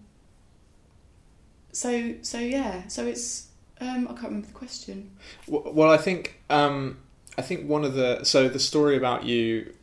[1.71, 3.47] so so yeah, so it's
[3.81, 5.11] um, I can't remember the question.
[5.47, 6.97] Well, I think um,
[7.37, 9.73] I think one of the so the story about you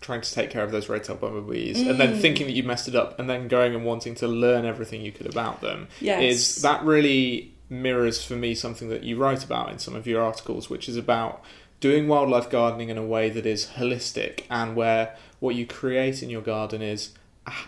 [0.00, 2.20] trying to take care of those red-tailed bumblebees and then Mm.
[2.20, 5.12] thinking that you messed it up and then going and wanting to learn everything you
[5.12, 9.70] could about them Yes, is that really mirrors for me something that you write about
[9.70, 11.42] in some of your articles, which is about
[11.80, 16.28] doing wildlife gardening in a way that is holistic and where what you create in
[16.30, 17.10] your garden is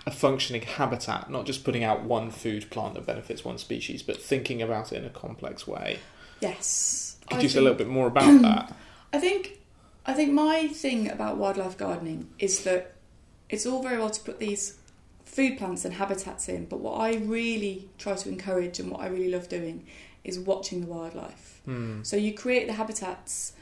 [0.07, 4.21] a- functioning habitat, not just putting out one food plant that benefits one species, but
[4.21, 5.99] thinking about it in a complex way.
[6.41, 7.17] yes.
[7.29, 8.75] Could I you say a little bit more about that?
[9.13, 9.59] I think
[10.05, 12.95] I think my thing about wildlife gardening is that
[13.49, 14.79] it's all very well to put these
[15.25, 19.07] food plants and habitats in, but what I really try to encourage and what I
[19.07, 19.87] really love doing
[20.25, 21.61] is watching the wildlife.
[21.65, 22.03] Hmm.
[22.03, 23.53] So you create the habitats,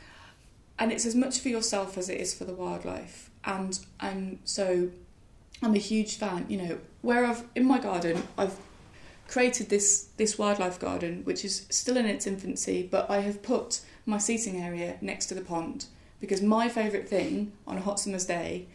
[0.79, 3.31] and it's as much for yourself as it is for the wildlife.
[3.45, 4.91] And and so
[5.63, 6.47] I'm a huge fan.
[6.49, 8.57] You know, where I've in my garden, I've
[9.29, 13.81] created this this wildlife garden, which is still in its infancy, but I have put
[14.07, 15.87] my seating area next to the pond
[16.21, 18.67] because my favourite thing on a hot summer's day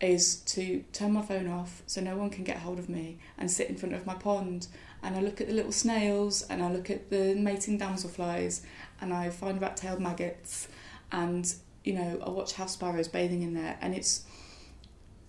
[0.00, 3.50] is to turn my phone off so no one can get hold of me and
[3.50, 4.68] sit in front of my pond.
[5.02, 8.60] And I look at the little snails and I look at the mating damselflies
[9.00, 10.68] and I find rat-tailed maggots.
[11.12, 11.52] And
[11.84, 13.78] you know I watch house sparrows bathing in there.
[13.80, 14.24] And it's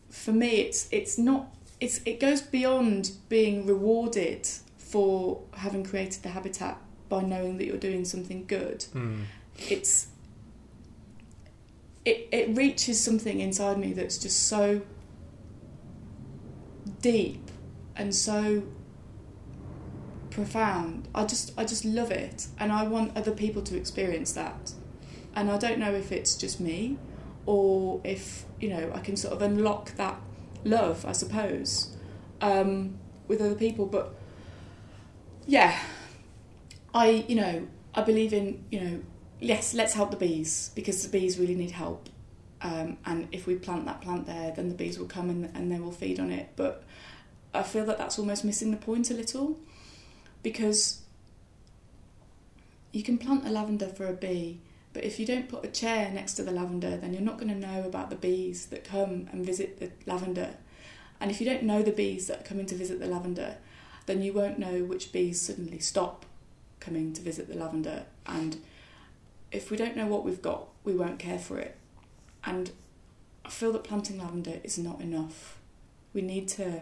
[0.10, 6.30] for me it's it's not it's it goes beyond being rewarded for having created the
[6.30, 6.78] habitat
[7.10, 8.84] by knowing that you're doing something good.
[8.92, 9.22] Hmm.
[9.58, 10.08] it's
[12.08, 14.82] it it reaches something inside me that's just so
[17.02, 17.52] deep
[17.98, 18.64] and so
[20.30, 21.10] profound.
[21.14, 24.72] I just I just love it and I want other people to experience that.
[25.36, 26.98] And I don't know if it's just me
[27.46, 30.20] or if, you know, I can sort of unlock that
[30.64, 31.96] love, I suppose,
[32.42, 33.86] um, with other people.
[33.86, 34.16] But
[35.46, 35.78] yeah,
[36.94, 39.00] I, you know, I believe in, you know,
[39.40, 42.10] yes, let's help the bees because the bees really need help.
[42.62, 45.72] Um, and if we plant that plant there, then the bees will come and, and
[45.72, 46.50] they will feed on it.
[46.56, 46.84] But
[47.54, 49.60] I feel that that's almost missing the point a little
[50.44, 51.02] because
[52.92, 54.60] you can plant a lavender for a bee,
[54.94, 57.50] but if you don't put a chair next to the lavender, then you're not going
[57.50, 60.56] to know about the bees that come and visit the lavender.
[61.20, 63.58] And if you don't know the bees that are coming to visit the lavender,
[64.06, 66.26] then you won't know which bees suddenly stop
[66.80, 68.06] coming to visit the lavender.
[68.26, 68.58] And
[69.52, 71.76] if we don't know what we've got, we won't care for it.
[72.44, 72.72] And
[73.46, 75.58] I feel that planting lavender is not enough.
[76.14, 76.82] We need to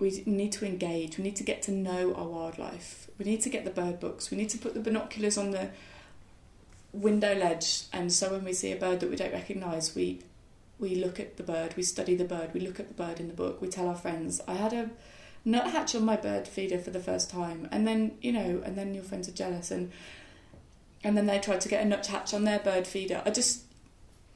[0.00, 1.18] we need to engage.
[1.18, 3.08] We need to get to know our wildlife.
[3.18, 4.30] We need to get the bird books.
[4.30, 5.68] We need to put the binoculars on the
[6.92, 10.22] window ledge, and so when we see a bird that we don't recognise, we
[10.78, 11.74] we look at the bird.
[11.76, 12.54] We study the bird.
[12.54, 13.60] We look at the bird in the book.
[13.60, 14.40] We tell our friends.
[14.48, 14.90] I had a
[15.44, 18.94] nuthatch on my bird feeder for the first time, and then you know, and then
[18.94, 19.92] your friends are jealous, and
[21.02, 23.22] and then they tried to get a nuthatch on their bird feeder.
[23.24, 23.62] I just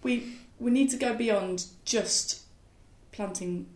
[0.02, 2.42] we we need to go beyond just
[3.12, 3.66] planting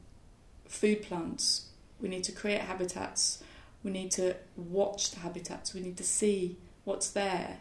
[0.66, 1.66] food plants.
[2.01, 3.42] We need to create habitats.
[3.83, 5.74] We need to watch the habitats.
[5.74, 7.59] We need to see what's there.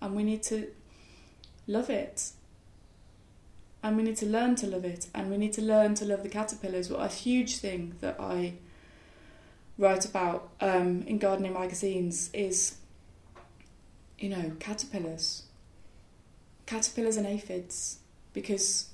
[0.00, 0.68] And we need to
[1.66, 2.30] love it.
[3.82, 5.08] And we need to learn to love it.
[5.14, 6.90] And we need to learn to love the caterpillars.
[6.90, 8.54] What a huge thing that I
[9.78, 12.76] write about um, in gardening magazines is,
[14.20, 15.42] you know, caterpillars.
[16.66, 17.98] Caterpillars and aphids.
[18.32, 18.90] Because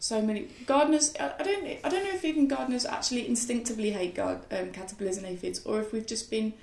[0.00, 1.14] so many gardeners.
[1.18, 1.66] I don't.
[1.84, 5.80] I don't know if even gardeners actually instinctively hate guard, um, caterpillars and aphids, or
[5.80, 6.54] if we've just been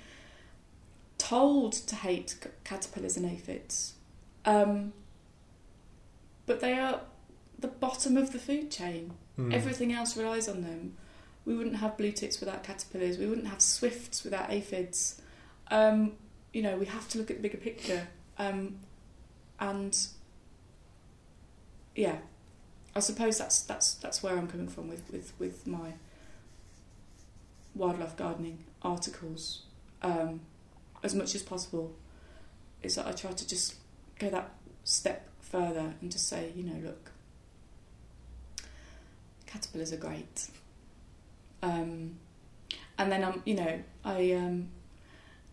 [1.18, 3.94] told to hate caterpillars and aphids.
[4.44, 4.92] Um,
[6.46, 7.00] but they are
[7.58, 9.12] the bottom of the food chain.
[9.36, 9.52] Hmm.
[9.52, 10.96] Everything else relies on them.
[11.44, 13.18] We wouldn't have blue tits without caterpillars.
[13.18, 15.20] We wouldn't have swifts without aphids.
[15.70, 16.12] Um,
[16.52, 18.08] you know, we have to look at the bigger picture.
[18.38, 18.78] Um,
[19.60, 19.96] and
[21.94, 22.16] yeah,
[22.94, 25.94] I suppose that's that's that's where I'm coming from with with with my
[27.74, 29.62] wildlife gardening articles.
[30.02, 30.40] Um,
[31.02, 31.94] as much as possible,
[32.82, 33.76] is that I try to just
[34.18, 34.50] go that
[34.84, 37.10] step further and just say, you know, look,
[39.46, 40.48] caterpillars are great.
[41.62, 42.16] Um,
[42.98, 44.68] and then I'm, you know, I um,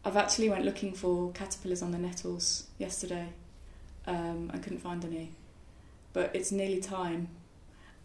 [0.06, 3.30] I've actually went looking for caterpillars on the nettles yesterday.
[4.06, 5.32] Um, I couldn't find any,
[6.14, 7.30] but it's nearly time,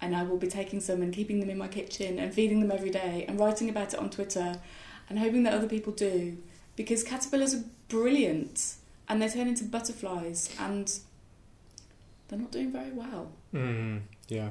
[0.01, 2.71] and I will be taking some and keeping them in my kitchen and feeding them
[2.71, 4.59] every day and writing about it on Twitter,
[5.11, 6.39] and hoping that other people do,
[6.75, 8.77] because caterpillars are brilliant
[9.09, 11.01] and they turn into butterflies and
[12.29, 13.33] they're not doing very well.
[13.53, 14.51] Mm, yeah.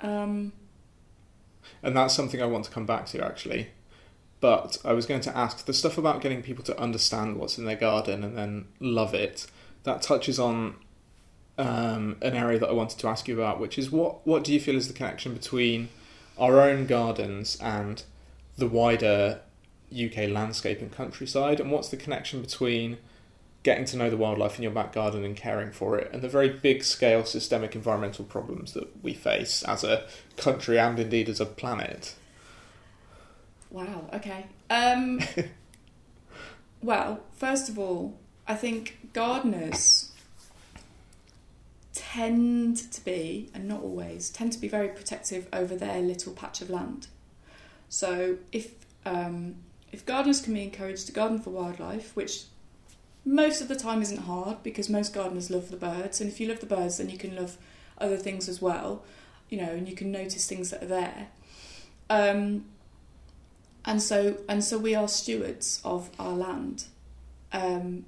[0.00, 0.52] Um,
[1.82, 3.68] And that's something I want to come back to actually.
[4.40, 7.64] But I was going to ask the stuff about getting people to understand what's in
[7.64, 9.46] their garden and then love it.
[9.82, 10.76] That touches on
[11.58, 14.52] um, an area that I wanted to ask you about, which is what what do
[14.52, 15.88] you feel is the connection between
[16.38, 18.02] our own gardens and
[18.56, 19.40] the wider
[19.92, 22.98] UK landscape and countryside, and what's the connection between
[23.64, 26.28] getting to know the wildlife in your back garden and caring for it, and the
[26.28, 31.40] very big scale systemic environmental problems that we face as a country and indeed as
[31.40, 32.14] a planet.
[33.70, 34.08] Wow.
[34.14, 34.46] Okay.
[34.70, 35.20] Um,
[36.82, 40.12] well, first of all, I think gardeners
[41.92, 46.62] tend to be, and not always, tend to be very protective over their little patch
[46.62, 47.08] of land.
[47.88, 49.56] So if um,
[49.92, 52.44] if gardeners can be encouraged to garden for wildlife, which
[53.24, 56.48] most of the time isn't hard because most gardeners love the birds, and if you
[56.48, 57.56] love the birds, then you can love
[57.98, 59.02] other things as well,
[59.48, 61.28] you know, and you can notice things that are there.
[62.10, 62.64] Um,
[63.88, 66.84] and so and so we are stewards of our land
[67.52, 68.04] um,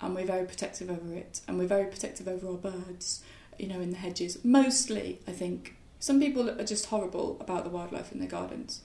[0.00, 3.22] and we're very protective over it and we're very protective over our birds
[3.58, 4.38] you know in the hedges.
[4.44, 8.82] Mostly i think some people are just horrible about the wildlife in their gardens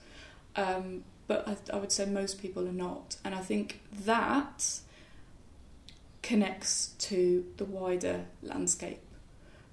[0.56, 3.16] um, but I, I would say most people are not.
[3.24, 4.80] And i think that
[6.22, 9.00] connects to the wider landscape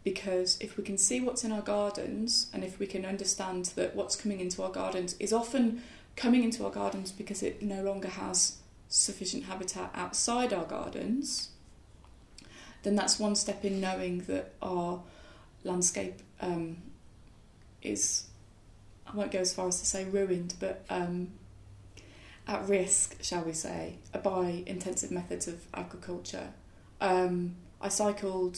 [0.04, 3.96] because if we can see what's in our gardens and if we can understand that
[3.96, 5.82] what's coming into our gardens is often
[6.16, 11.50] coming into our gardens because it no longer has sufficient habitat outside our gardens,
[12.84, 15.02] then that's one step in knowing that our
[15.64, 16.78] landscape um,
[17.82, 18.28] is,
[19.08, 21.30] I won't go as far as to say ruined, but um,
[22.48, 26.50] at risk, shall we say, by intensive methods of agriculture.
[27.02, 28.58] Um, I cycled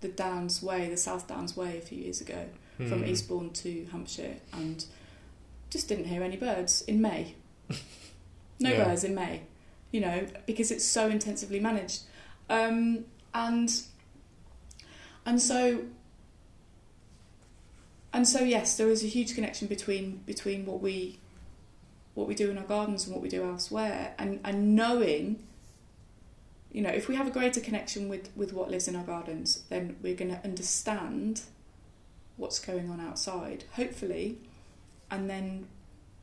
[0.00, 3.04] the Downs Way, the South Downs Way, a few years ago from Hmm.
[3.04, 4.84] Eastbourne to Hampshire and
[5.72, 7.34] just didn't hear any birds in May.
[8.60, 8.84] No Yeah.
[8.84, 9.40] birds in May,
[9.90, 12.02] you know, because it's so intensively managed.
[12.50, 13.72] Um, and
[15.24, 15.84] and so
[18.12, 21.18] and so yes, there is a huge connection between between what we
[22.14, 25.42] what we do in our gardens and what we do elsewhere and, and knowing
[26.70, 29.62] you know, if we have a greater connection with, with what lives in our gardens,
[29.68, 31.42] then we're going to understand
[32.38, 34.38] what's going on outside, hopefully,
[35.12, 35.66] and then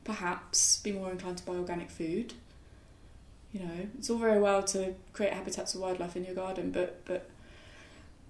[0.04, 2.34] perhaps be more inclined to buy organic food.
[3.52, 7.04] You know, it's all very well to create habitats of wildlife in your garden, but
[7.06, 7.30] but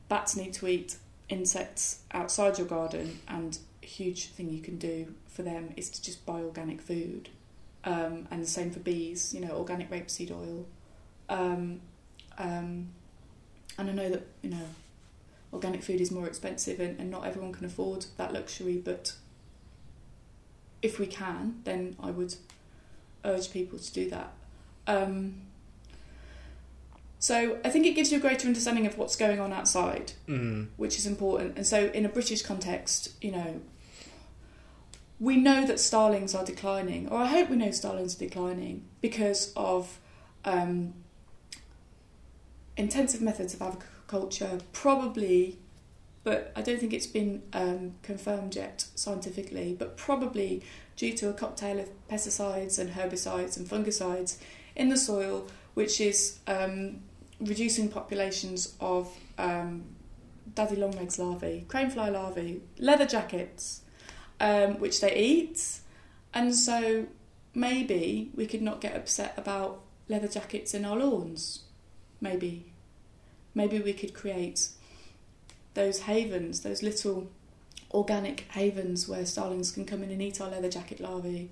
[0.09, 0.97] bats need to eat
[1.29, 6.03] insects outside your garden, and a huge thing you can do for them is to
[6.03, 7.31] just buy organic food.
[7.83, 10.67] Um, and the same for bees, you know, organic rapeseed oil.
[11.31, 11.81] Um,
[12.37, 12.89] um,
[13.79, 14.67] and I know that, you know,
[15.51, 19.15] organic food is more expensive and, and not everyone can afford that luxury, but
[20.83, 22.35] if we can, then I would
[23.25, 24.33] urge people to do that.
[24.87, 25.43] Um,
[27.19, 30.69] so I think it gives you a greater understanding of what's going on outside, Mm.
[30.77, 31.57] which is important.
[31.57, 33.61] And so, in a British context, you know,
[35.19, 39.53] we know that starlings are declining, or I hope we know starlings are declining because
[39.55, 39.99] of
[40.47, 40.95] um,
[42.79, 45.59] intensive methods of agriculture, probably,
[46.23, 50.63] but I don't think it's been um, confirmed yet scientifically, but probably
[50.97, 54.37] due to a cocktail of pesticides and herbicides and fungicides
[54.77, 57.01] in the soil, which is um,
[57.41, 59.85] reducing populations of um,
[60.55, 63.83] daddy longlegs larvae, cranefly larvae, leather jackets,
[64.41, 65.81] um, which they eat.
[66.35, 67.07] And so
[67.55, 71.65] maybe we could not get upset about leather jackets in our lawns.
[72.21, 72.73] Maybe.
[73.55, 74.69] Maybe we could create
[75.75, 77.29] those havens, those little
[77.93, 81.51] organic havens where starlings can come in and eat our leather jacket larvae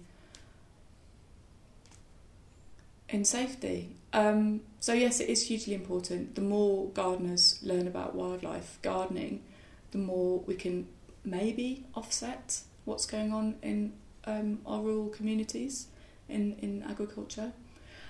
[3.09, 3.97] in safety.
[4.13, 6.35] Um, so yes, it is hugely important.
[6.35, 9.43] The more gardeners learn about wildlife gardening,
[9.91, 10.89] the more we can
[11.25, 13.93] maybe offset what's going on in
[14.25, 15.89] um, our rural communities
[16.29, 17.53] in, in agriculture.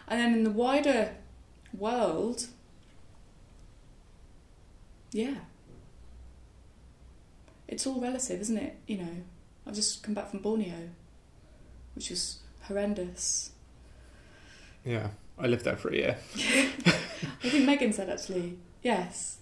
[0.06, 1.14] And then in the wider
[1.76, 2.46] world,
[5.12, 5.34] yeah,
[7.68, 8.76] it's all relative, isn't it?
[8.86, 9.16] You know,
[9.66, 10.90] I've just come back from Borneo,
[11.94, 13.52] which was horrendous.
[14.84, 15.08] Yeah,
[15.38, 16.16] I lived there for a year.
[16.36, 19.38] I think Megan said actually yes.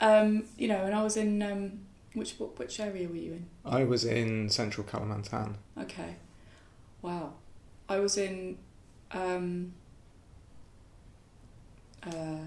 [0.00, 1.80] Um, you know, and I was in um,
[2.14, 3.46] which which area were you in?
[3.64, 5.56] I was in central Kalimantan.
[5.76, 6.16] Okay,
[7.02, 7.34] wow.
[7.88, 8.58] I was in
[9.12, 9.72] um,
[12.06, 12.38] uh,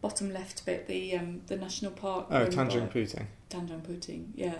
[0.00, 2.26] bottom left bit, the um, the national park.
[2.30, 3.26] Oh, Tanjung Puting.
[3.48, 4.54] Tanjung Puting, yeah,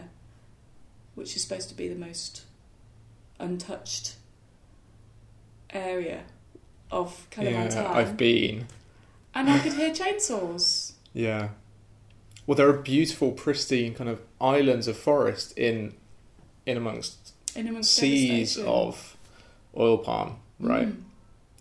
[1.14, 2.42] which is supposed to be the most
[3.38, 4.16] untouched
[5.70, 6.22] area
[6.90, 7.74] of Kalimantan.
[7.74, 8.66] Yeah, I've been.
[9.34, 10.92] and I could hear chainsaws.
[11.12, 11.50] Yeah.
[12.46, 15.94] Well, there are beautiful, pristine kind of islands of forest in
[16.66, 19.16] in amongst In amongst seas of
[19.76, 20.88] oil palm, right?
[20.88, 21.02] Mm.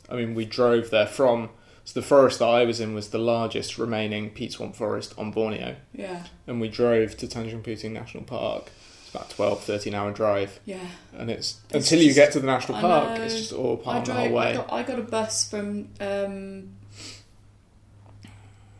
[0.09, 1.49] I mean, we drove there from.
[1.89, 5.31] So the forest that I was in was the largest remaining peat swamp forest on
[5.31, 8.69] Borneo, Yeah, and we drove to Tanjung Puting National Park.
[9.01, 10.85] It's about 12, 13 hour drive, yeah.
[11.17, 14.13] and it's, It's until you get to the national park, it's just all palm the
[14.13, 14.37] whole drove.
[14.37, 16.75] I got, I got a bus from um,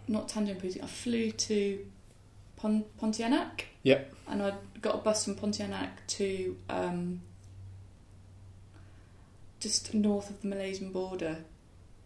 [0.08, 0.84] not Tanjung Puting.
[0.84, 1.84] I flew to
[2.58, 3.62] Pon- Pontianak.
[3.82, 4.14] Yep.
[4.28, 7.22] And I got a bus from Pontianak to um,
[9.60, 11.38] just north of the Malaysian border,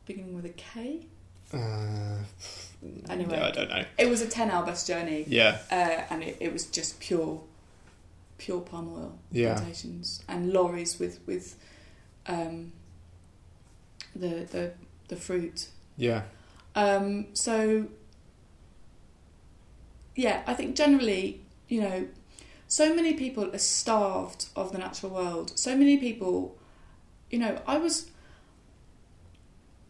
[0.06, 1.08] beginning with a K.
[1.54, 2.24] Uh,
[3.10, 3.38] Anyway.
[3.38, 3.86] yeah, I don't know.
[3.98, 7.42] It was a ten-hour bus journey, Yeah, uh, and it, it was just pure,
[8.38, 11.56] pure palm oil yeah, plantations and lorries with with
[12.28, 12.74] um,
[14.16, 14.74] the the
[15.08, 15.70] the fruit.
[15.96, 16.24] yeah,
[16.76, 17.88] Um, so
[20.16, 22.08] yeah, I think generally, you know,
[22.68, 25.58] so many people are starved of the natural world.
[25.58, 26.58] So many people,
[27.30, 28.10] you know, I was.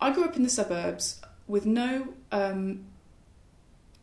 [0.03, 2.85] I grew up in the suburbs with no um,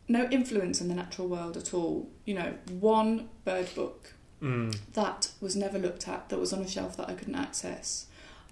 [0.07, 2.09] no influence in the natural world at all.
[2.25, 6.67] You know, one bird book mm, that was never looked at, that was on a
[6.67, 8.07] shelf that I couldn't access.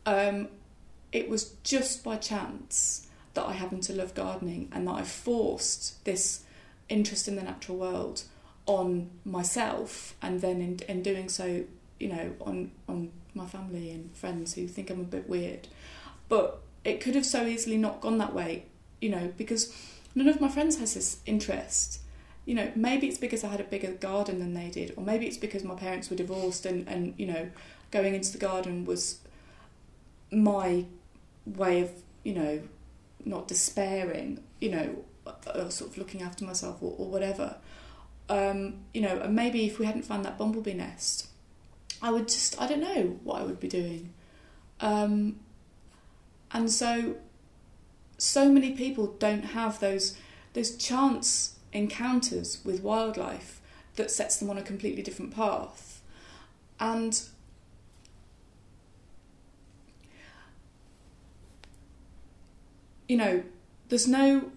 [0.06, 0.50] Um,
[1.12, 6.06] it was just by chance that I happened to love gardening and that I forced
[6.06, 6.43] this
[6.88, 8.24] interest in the natural world
[8.68, 11.66] on myself, and then in, in doing so,
[12.00, 15.68] you know, on, on my family and friends who think I'm a bit weird.
[16.28, 18.65] But it could have so easily not gone that way,
[19.01, 19.75] you know, because
[20.15, 21.99] none of my friends has this interest
[22.49, 25.27] you know, maybe it's because I had a bigger garden than they did, or maybe
[25.27, 27.47] it's because my parents were divorced and, and you know,
[27.91, 29.19] going into the garden was
[30.32, 30.86] my
[31.45, 31.91] way of,
[32.23, 32.59] you know,
[33.23, 35.05] not despairing, you know,
[35.53, 37.57] or sort of looking after myself or, or whatever.
[38.30, 41.27] Um, you know, and maybe if we hadn't found that bumblebee nest,
[42.01, 44.11] I would just, I don't know what I would be doing.
[44.80, 45.39] Um,
[46.52, 47.16] and so,
[48.18, 50.18] so many people don't have those
[50.54, 53.62] those chance encounters with wildlife
[53.95, 56.02] that sets them on a completely different path.
[56.80, 57.22] And
[63.08, 63.43] you know,
[63.89, 64.52] there's no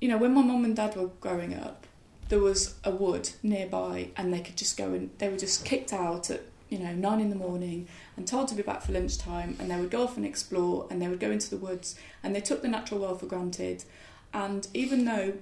[0.00, 1.86] you know, when my mum and dad were growing up,
[2.28, 5.92] there was a wood nearby and they could just go and they were just kicked
[5.92, 9.56] out at, you know, nine in the morning and told to be back for lunchtime
[9.58, 12.34] and they would go off and explore and they would go into the woods and
[12.34, 13.84] they took the natural world for granted.
[14.32, 15.34] And even though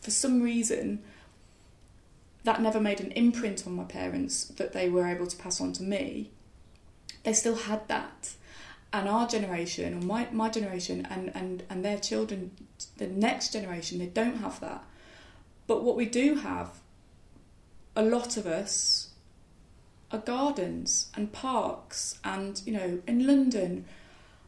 [0.00, 1.02] for some reason
[2.44, 5.72] that never made an imprint on my parents that they were able to pass on
[5.74, 6.30] to me,
[7.24, 8.32] they still had that.
[8.90, 12.52] And our generation, or my, my generation, and, and, and their children,
[12.96, 14.82] the next generation, they don't have that.
[15.66, 16.80] But what we do have,
[17.94, 19.07] a lot of us,
[20.10, 23.84] are gardens and parks, and, you know, in London,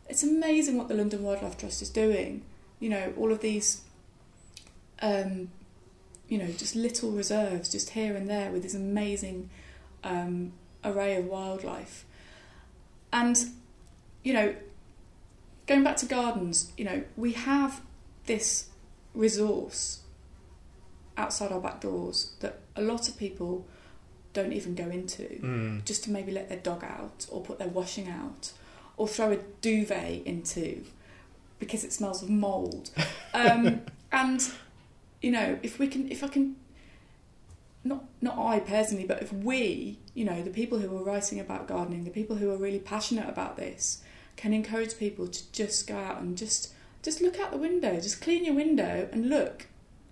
[0.08, 2.42] it's amazing what the London Wildlife Trust is doing.
[2.78, 3.82] You know, all of these
[5.02, 5.50] um,
[6.28, 9.50] you know, just little reserves just here and there with this amazing
[10.04, 10.52] um,
[10.84, 12.06] array of wildlife.
[13.12, 13.36] And,
[14.22, 14.54] you know,
[15.66, 17.82] going back to gardens, you know, we have
[18.26, 18.68] this
[19.12, 20.00] resource
[21.16, 23.66] outside our back doors that a lot of people
[24.32, 27.68] don't even go into mm, just to maybe let their dog out or put their
[27.68, 28.52] washing out
[28.96, 30.84] or throw a duvet into
[31.58, 32.90] because it smells of mould.
[33.32, 34.44] Um, and
[35.22, 36.56] you know, if we can, if I can,
[37.84, 41.68] not not I personally, but if we, you know, the people who are writing about
[41.68, 44.02] gardening, the people who are really passionate about this,
[44.36, 46.72] can encourage people to just go out and just
[47.02, 49.66] just look out the window, just clean your window and look,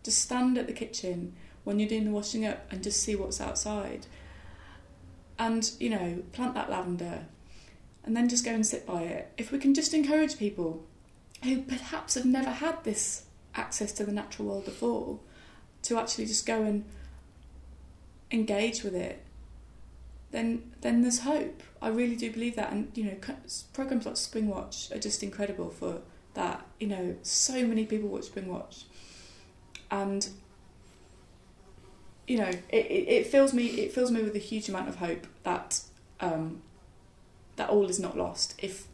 [0.05, 1.35] just stand at the kitchen
[1.69, 4.07] when you're doing the washing up and just see what's outside,
[5.39, 7.27] and you know, plant that lavender,
[8.05, 9.31] and then just go and sit by it.
[9.37, 10.83] If we can just encourage people
[11.45, 15.21] who perhaps have never had this access to the natural world before
[15.83, 16.85] to actually just go and
[18.31, 19.25] engage with it
[20.31, 21.63] then then there's hope.
[21.81, 23.17] I really do believe that, and you know,
[23.73, 26.01] programs like Springwatch are just incredible for
[26.35, 26.67] that.
[26.79, 28.85] You know, so many people watch Springwatch,
[29.91, 30.29] and
[32.29, 34.97] you know, it, it, it, fills me it fills me with a huge amount of
[34.97, 35.81] hope that
[36.21, 36.61] um,
[37.57, 38.55] that all is not lost.
[38.59, 38.87] If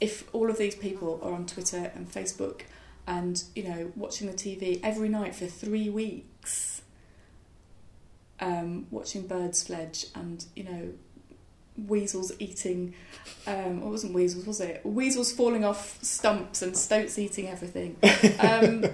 [0.00, 2.62] if all of these people are on Twitter and Facebook
[3.06, 6.82] and you know watching the TV every night for three weeks,
[8.40, 10.92] um, watching birds fledge and you know
[11.86, 12.94] weasels eating
[13.46, 14.80] um it wasn't weasels was it?
[14.84, 17.96] Weasels falling off stumps and stoats eating everything.
[18.40, 18.84] Um,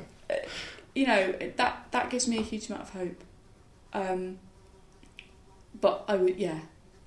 [0.94, 3.22] you know that that gives me a huge amount of hope
[3.92, 4.38] um,
[5.80, 6.60] but I would, yeah,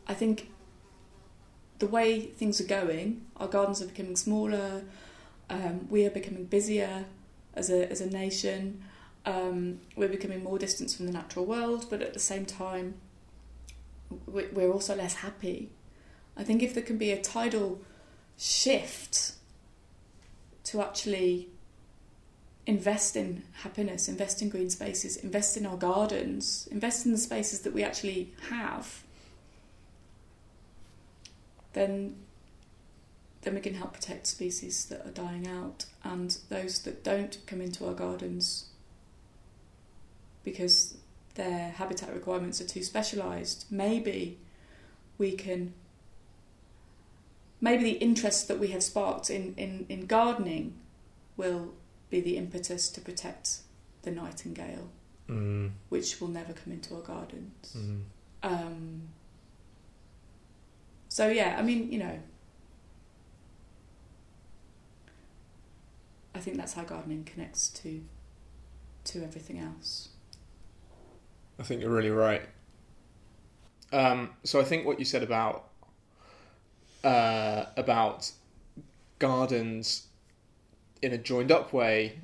[0.07, 0.49] I think
[1.79, 4.83] the way things are going, our gardens are becoming smaller.
[5.49, 7.05] Um, we are becoming busier
[7.53, 8.83] as a as a nation.
[9.25, 12.95] Um, we're becoming more distant from the natural world, but at the same time,
[14.27, 15.71] we're also less happy.
[16.38, 17.81] I think if there can be a tidal
[18.38, 19.33] shift
[20.65, 21.49] to actually
[22.68, 27.61] invest in happiness, invest in green spaces, invest in our gardens, invest in the spaces
[27.61, 29.03] that we actually have,
[31.74, 32.16] then
[33.41, 37.61] then we can help protect species that are dying out and those that don't come
[37.61, 38.70] into our gardens
[40.43, 40.97] because
[41.36, 43.68] their habitat requirements are too specialised.
[43.70, 44.39] Maybe
[45.20, 45.74] we can
[47.61, 50.74] maybe the interest that we have sparked in, in, in gardening
[51.38, 51.74] will
[52.10, 53.60] be the impetus to protect
[54.03, 54.89] the nightingale,
[55.30, 55.72] mm.
[55.89, 57.76] which will never come into our gardens.
[57.78, 58.01] Mm.
[58.43, 59.01] Um,
[61.10, 62.20] so yeah, I mean, you know,
[66.34, 68.03] I think that's how gardening connects to
[69.06, 70.10] to everything else.
[71.60, 72.41] I think you're really right.
[73.93, 75.70] Um, so I think what you said about
[77.03, 78.32] uh, about
[79.20, 80.08] gardens
[81.06, 82.18] in a joined up way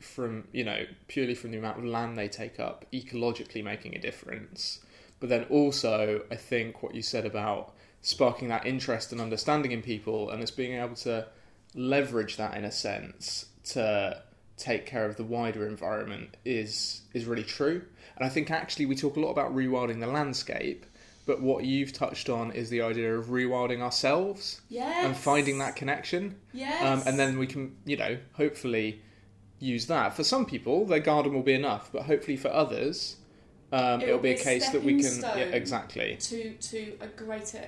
[0.00, 3.98] from you know purely from the amount of land they take up ecologically making a
[3.98, 4.80] difference.
[5.20, 9.82] But then also i think what you said about sparking that interest and understanding in
[9.82, 11.28] people and us being able to
[11.74, 14.20] leverage that in a sense to
[14.56, 17.82] take care of the wider environment is is really true.
[18.16, 20.86] And i think actually we talk a lot about rewilding the landscape
[21.24, 25.04] but what you've touched on is the idea of rewilding ourselves yes.
[25.04, 26.36] and finding that connection.
[26.52, 26.82] Yes.
[26.82, 29.00] Um, and then we can, you know, hopefully
[29.60, 30.14] use that.
[30.14, 33.16] For some people, their garden will be enough, but hopefully for others,
[33.70, 35.20] um, it'll, it'll, be a case that we can.
[35.20, 36.16] Yeah, exactly.
[36.16, 37.64] To to a greater,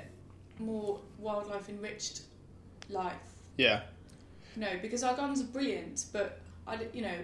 [0.58, 2.22] more wildlife enriched
[2.90, 3.14] life.
[3.56, 3.82] Yeah.
[4.56, 7.14] No, because our gardens are brilliant, but I, you know,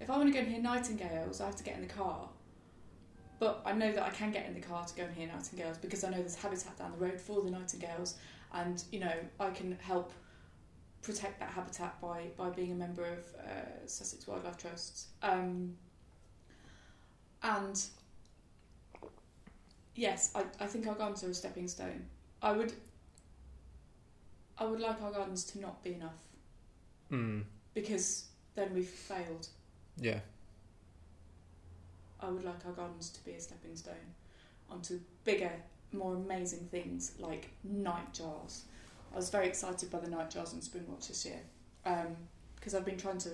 [0.00, 2.28] if I want to go and hear nightingales, I have to get in the car
[3.38, 5.78] but I know that I can get in the car to go and hear nightingales
[5.78, 8.16] because I know there's habitat down the road for the nightingales,
[8.52, 10.12] and you know I can help
[11.02, 15.08] protect that habitat by by being a member of uh, Sussex Wildlife Trusts.
[15.22, 15.76] Um,
[17.42, 17.80] and
[19.94, 22.06] yes, I, I think our gardens are a stepping stone.
[22.42, 22.72] I would
[24.58, 26.22] I would like our gardens to not be enough.
[27.12, 27.44] Mm.
[27.74, 29.48] Because then we've failed.
[30.00, 30.20] Yeah.
[32.26, 33.94] I would like our gardens to be a stepping stone
[34.68, 35.52] onto bigger,
[35.92, 38.62] more amazing things like nightjars.
[39.12, 41.40] I was very excited by the nightjars in Springwatch this year
[41.84, 43.30] because um, I've been trying to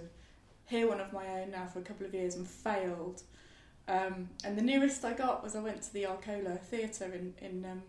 [0.67, 3.23] hear one of my own now for a couple of years and failed.
[3.89, 7.65] Um, and the nearest I got was I went to the Arcola Theatre in, in
[7.65, 7.83] um,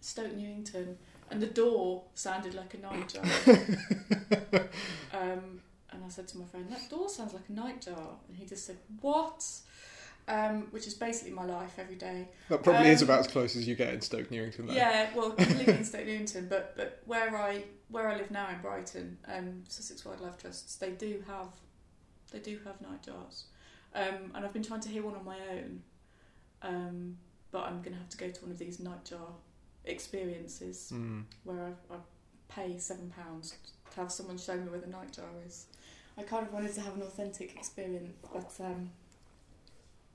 [0.00, 0.98] Stoke Newington,
[1.30, 3.24] and the door sounded like a nightjar.
[5.12, 5.60] um,
[5.90, 8.66] and I said to my friend, "That door sounds like a nightjar," and he just
[8.66, 9.42] said, "What?"
[10.28, 12.28] Um, which is basically my life every day.
[12.48, 14.66] That probably um, is about as close as you get in Stoke Newington.
[14.66, 14.74] Though.
[14.74, 18.60] Yeah, well, completely in Stoke Newington, but but where I where I live now in
[18.60, 21.48] Brighton, um, Sussex Wildlife Trusts, they do have
[22.32, 23.44] they do have nightjars,
[23.94, 25.82] um, and I've been trying to hear one on my own,
[26.62, 27.16] um,
[27.52, 29.28] but I'm going to have to go to one of these night jar
[29.84, 31.22] experiences mm.
[31.44, 31.98] where I, I
[32.48, 33.54] pay seven pounds
[33.92, 35.66] to have someone show me where the night jar is.
[36.18, 38.90] I kind of wanted to have an authentic experience, but um,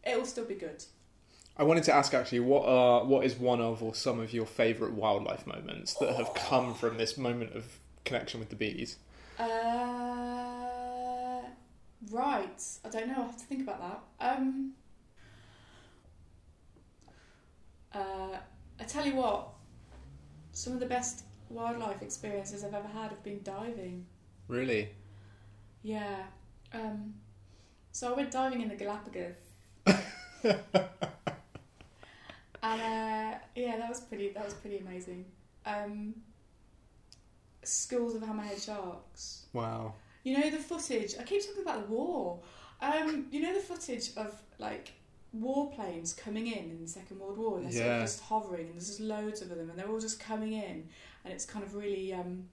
[0.03, 0.83] it'll still be good.
[1.57, 4.45] I wanted to ask actually, what are what is one of or some of your
[4.45, 8.97] favourite wildlife moments that have come from this moment of connection with the bees?
[9.37, 9.43] Uh,
[12.09, 12.63] right.
[12.85, 13.17] I don't know.
[13.17, 14.01] I have to think about that.
[14.37, 14.73] Um,
[17.93, 18.37] uh,
[18.79, 19.49] I tell you what,
[20.53, 24.05] some of the best wildlife experiences I've ever had have been diving.
[24.47, 24.89] Really?
[25.83, 26.23] Yeah.
[26.73, 27.15] Um,
[27.91, 29.50] so I went diving in the Galapagos
[30.43, 30.55] and
[32.63, 34.29] uh, yeah, that was pretty.
[34.29, 35.25] That was pretty amazing.
[35.65, 36.13] Um,
[37.63, 39.45] schools of hammerhead sharks.
[39.53, 39.93] Wow.
[40.23, 41.15] You know the footage.
[41.19, 42.39] I keep talking about the war.
[42.81, 44.93] Um, you know the footage of like
[45.37, 47.95] warplanes coming in in the Second World War, and they're sort Yeah.
[47.97, 50.87] of just hovering, and there's just loads of them, and they're all just coming in,
[51.23, 52.49] and it's kind of really, um,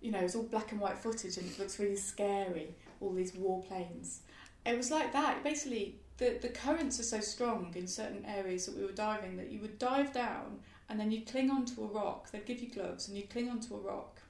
[0.00, 2.74] you know, it's all black and white footage, and it looks really scary.
[3.00, 4.18] All these warplanes.
[4.64, 5.42] It was like that.
[5.42, 9.50] Basically, the the currents are so strong in certain areas that we were diving that
[9.50, 12.30] you would dive down, and then you'd cling onto a rock.
[12.30, 14.20] They'd give you gloves, and you'd cling onto a rock,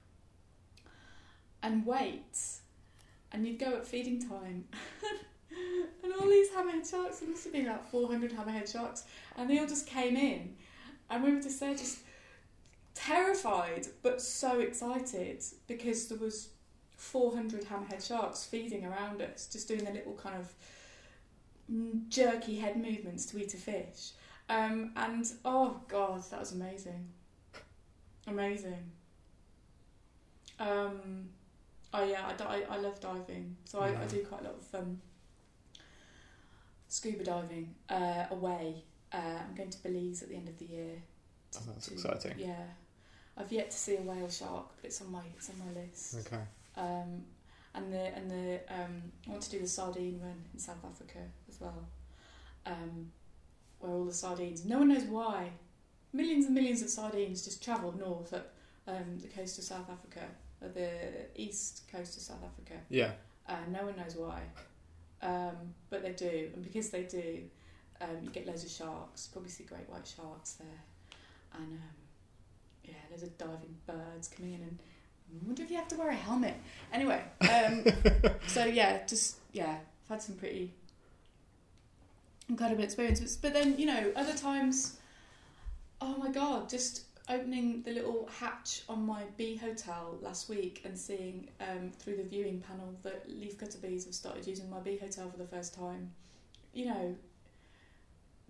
[1.63, 2.39] and wait,
[3.31, 4.65] and you'd go at feeding time.
[6.03, 9.05] and all these hammerhead sharks, there must have been about 400 hammerhead sharks,
[9.37, 10.55] and they all just came in,
[11.11, 11.99] and we were just there, just
[12.95, 16.49] terrified, but so excited because there was
[17.03, 20.55] 400 hammerhead sharks feeding around us, just doing their little kind of
[22.09, 24.13] jerky head movements to eat a fish.
[24.49, 27.09] Um, and oh god, that was amazing,
[28.27, 28.91] amazing.
[30.61, 31.29] Um,
[31.93, 34.81] oh yeah, I, di- I love diving, so I, I do quite a lot of
[34.81, 35.01] um,
[36.89, 38.85] scuba diving uh, away.
[39.13, 41.03] Uh, I'm going to Belize at the end of the year.
[41.57, 42.35] Oh, that's to- exciting.
[42.39, 42.63] Yeah,
[43.37, 46.27] I've yet to see a whale shark, but it's on my it's on my list.
[46.27, 46.43] Okay.
[46.77, 47.25] Um,
[47.75, 51.19] and the and the um, I want to do the sardine run in South Africa
[51.49, 51.87] as well,
[52.67, 53.11] um,
[53.79, 54.65] where all the sardines.
[54.65, 55.51] No one knows why.
[56.13, 58.53] Millions and millions of sardines just travel north up
[58.87, 60.21] um, the coast of South Africa,
[60.61, 60.91] or the
[61.35, 62.75] east coast of South Africa.
[62.91, 63.13] Yeah.
[63.49, 64.43] Uh, no one knows why,
[65.23, 67.43] um, but they do, and because they do,
[68.01, 69.29] um, you get loads of sharks.
[69.29, 70.85] Probably see great white sharks there,
[71.55, 71.97] and um,
[72.85, 74.61] yeah, loads of diving birds coming in.
[74.61, 74.79] And
[75.33, 76.55] I wonder if you have to wear a helmet.
[76.93, 77.85] Anyway, um,
[78.47, 80.73] so yeah, just yeah, I've had some pretty
[82.49, 83.37] incredible experiences.
[83.37, 84.99] But then you know, other times,
[86.01, 90.99] oh my god, just opening the little hatch on my bee hotel last week and
[90.99, 95.31] seeing um, through the viewing panel that leafcutter bees have started using my bee hotel
[95.31, 96.11] for the first time.
[96.75, 97.17] You know,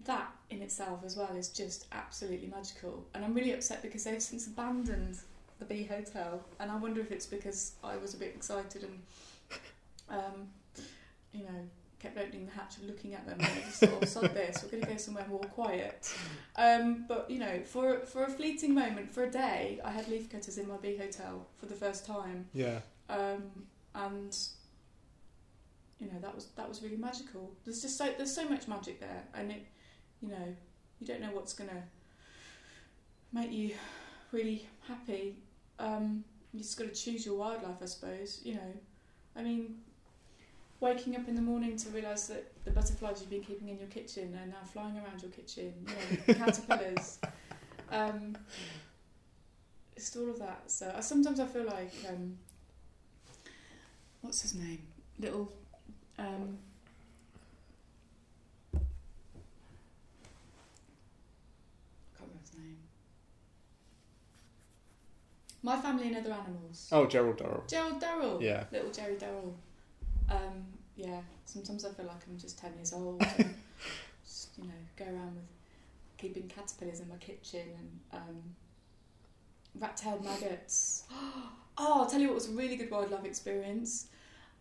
[0.05, 3.07] that in itself as well is just absolutely magical.
[3.15, 5.19] And I'm really upset because they've since abandoned
[5.67, 8.99] the bee hotel, and I wonder if it's because I was a bit excited and,
[10.09, 10.49] um,
[11.33, 11.69] you know,
[12.01, 14.61] kept opening the hatch and looking at them and I just thought, oh, sod this,
[14.63, 16.13] we're going to go somewhere more quiet.
[16.57, 20.29] Um, but you know, for for a fleeting moment, for a day, I had leaf
[20.31, 22.81] cutters in my bee hotel for the first time, Yeah.
[23.09, 23.43] um,
[23.95, 24.37] and
[26.01, 27.53] you know that was that was really magical.
[27.65, 29.65] There's just so there's so much magic there, and it,
[30.21, 30.57] you know,
[30.99, 31.85] you don't know what's gonna
[33.33, 33.75] make you
[34.33, 35.37] really happy.
[35.79, 38.41] Um, you just got to choose your wildlife, I suppose.
[38.45, 38.73] You know,
[39.37, 39.77] I mean,
[40.81, 43.89] waking up in the morning to realise that the butterflies you've been keeping in your
[43.89, 45.73] kitchen are now flying around your kitchen.
[45.89, 47.19] You know, caterpillars.
[47.91, 48.37] Um,
[49.97, 50.71] just all of that.
[50.71, 52.37] So I, sometimes I feel like um,
[54.21, 54.83] what's his name?
[55.19, 55.53] Little.
[56.19, 56.59] Um,
[58.75, 58.79] I
[62.19, 62.77] can't remember his name.
[65.63, 66.89] My family and other animals.
[66.91, 67.65] Oh, Gerald Durrell.
[67.69, 68.43] Gerald Durrell.
[68.43, 68.65] Yeah.
[68.73, 69.55] Little Jerry Durrell.
[70.29, 70.65] Um,
[70.97, 71.21] yeah.
[71.45, 73.23] Sometimes I feel like I'm just ten years old.
[73.39, 73.55] And
[74.25, 75.45] just, you know, go around with
[76.17, 78.43] keeping caterpillars in my kitchen and um,
[79.79, 81.05] rat-tailed maggots.
[81.79, 84.09] Oh, I'll tell you what was a really good wildlife experience.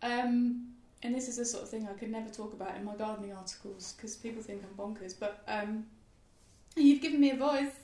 [0.00, 0.68] Um,
[1.02, 3.34] and this is the sort of thing I could never talk about in my gardening
[3.34, 5.14] articles because people think I'm bonkers.
[5.20, 5.84] But um,
[6.74, 7.74] you've given me a voice.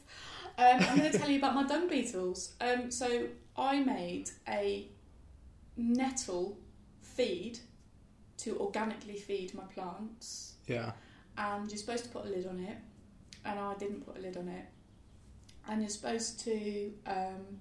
[0.59, 2.55] Um, I'm going to tell you about my dung beetles.
[2.61, 4.89] Um, so I made a
[5.77, 6.59] nettle
[7.01, 7.61] feed
[8.39, 10.93] to organically feed my plants, Yeah.
[11.37, 12.77] and you're supposed to put a lid on it,
[13.45, 14.65] and I didn't put a lid on it.
[15.69, 17.59] And you're supposed to um,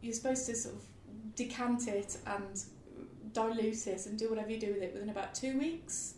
[0.00, 0.82] you're supposed to sort of
[1.34, 2.62] decant it and
[3.32, 6.14] dilute it and do whatever you do with it within about two weeks.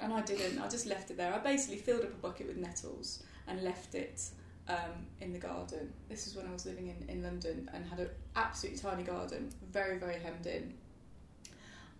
[0.00, 0.58] And I didn't.
[0.58, 1.32] I just left it there.
[1.34, 4.22] I basically filled up a bucket with nettles and left it
[4.68, 5.92] um, in the garden.
[6.08, 9.52] This is when I was living in, in London and had an absolutely tiny garden,
[9.70, 10.74] very very hemmed in.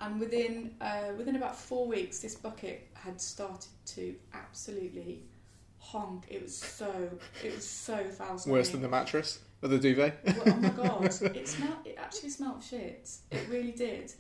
[0.01, 5.23] And within uh, within about four weeks, this bucket had started to absolutely
[5.79, 6.27] honk.
[6.29, 7.11] It was so
[7.43, 8.41] it was so foul.
[8.47, 10.21] Worse than the mattress or the duvet.
[10.25, 11.79] Well, oh my god, it smelled.
[11.85, 13.11] It actually smelled shit.
[13.31, 14.13] It really did.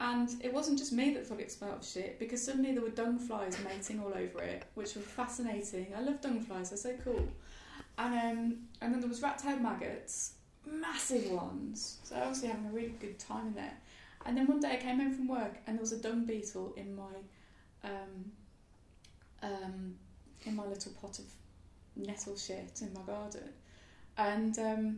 [0.00, 2.88] And it wasn't just me that thought it smelled of shit because suddenly there were
[2.88, 5.86] dung flies mating all over it, which were fascinating.
[5.96, 7.28] I love dung flies; they're so cool.
[7.96, 10.34] And um, and then there was rat-tailed maggots,
[10.66, 11.98] massive ones.
[12.02, 13.76] So I was having a really good time in there.
[14.26, 16.72] And then one day I came home from work and there was a dung beetle
[16.76, 17.14] in my
[17.84, 18.32] um,
[19.42, 19.94] um,
[20.44, 21.26] in my little pot of
[21.96, 23.50] nettle shit in my garden,
[24.16, 24.96] and um,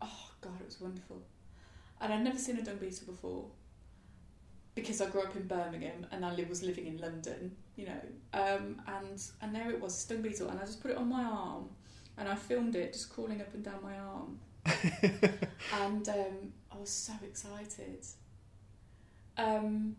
[0.00, 1.22] oh god, it was wonderful.
[2.00, 3.44] And I'd never seen a dung beetle before
[4.74, 8.00] because I grew up in Birmingham and I was living in London, you know.
[8.32, 11.08] Um, and and there it was, a stung beetle, and I just put it on
[11.08, 11.68] my arm,
[12.18, 14.38] and I filmed it just crawling up and down my arm,
[15.80, 18.04] and um, I was so excited.
[19.38, 19.96] Um,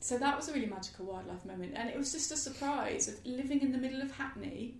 [0.00, 3.24] so that was a really magical wildlife moment, and it was just a surprise of
[3.24, 4.74] living in the middle of Hackney.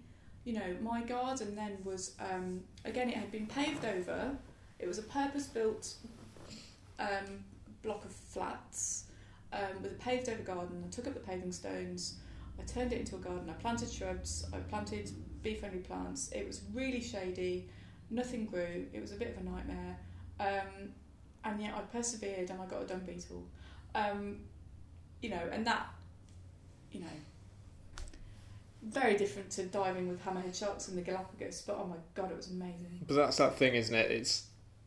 [0.44, 4.36] You know, my garden then was um, again it had been paved over.
[4.78, 5.94] It was a purpose-built
[6.98, 7.44] um,
[7.82, 9.04] block of flats
[9.52, 10.82] um, with a paved over garden.
[10.84, 12.16] I took up the paving stones.
[12.58, 13.48] I turned it into a garden.
[13.48, 14.44] I planted shrubs.
[14.52, 15.10] I planted
[15.42, 16.30] bee-friendly plants.
[16.32, 17.68] It was really shady.
[18.10, 18.86] Nothing grew.
[18.92, 19.96] It was a bit of a nightmare.
[20.40, 20.92] Um,
[21.44, 23.44] and yet I persevered and I got a dung beetle.
[23.94, 24.38] Um,
[25.20, 25.86] you know, and that,
[26.90, 27.06] you know,
[28.82, 31.62] very different to diving with hammerhead sharks in the Galapagos.
[31.66, 33.00] But oh my god, it was amazing.
[33.06, 34.10] But that's that thing, isn't it?
[34.10, 34.46] It's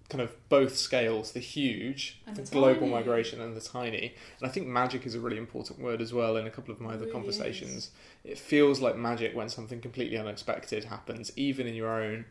[0.09, 4.13] kind of both scales the huge, And the, the global migration, and the tiny.
[4.39, 6.79] And I think magic is a really important word as well in a couple of
[6.79, 7.91] my other really conversations.
[8.23, 12.25] It feels like magic when something completely unexpected happens, even in your own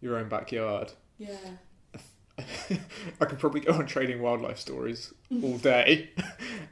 [0.00, 0.92] your own backyard.
[1.18, 1.36] Yeah.
[3.20, 5.12] I could probably go on trading wildlife stories
[5.42, 6.10] all day.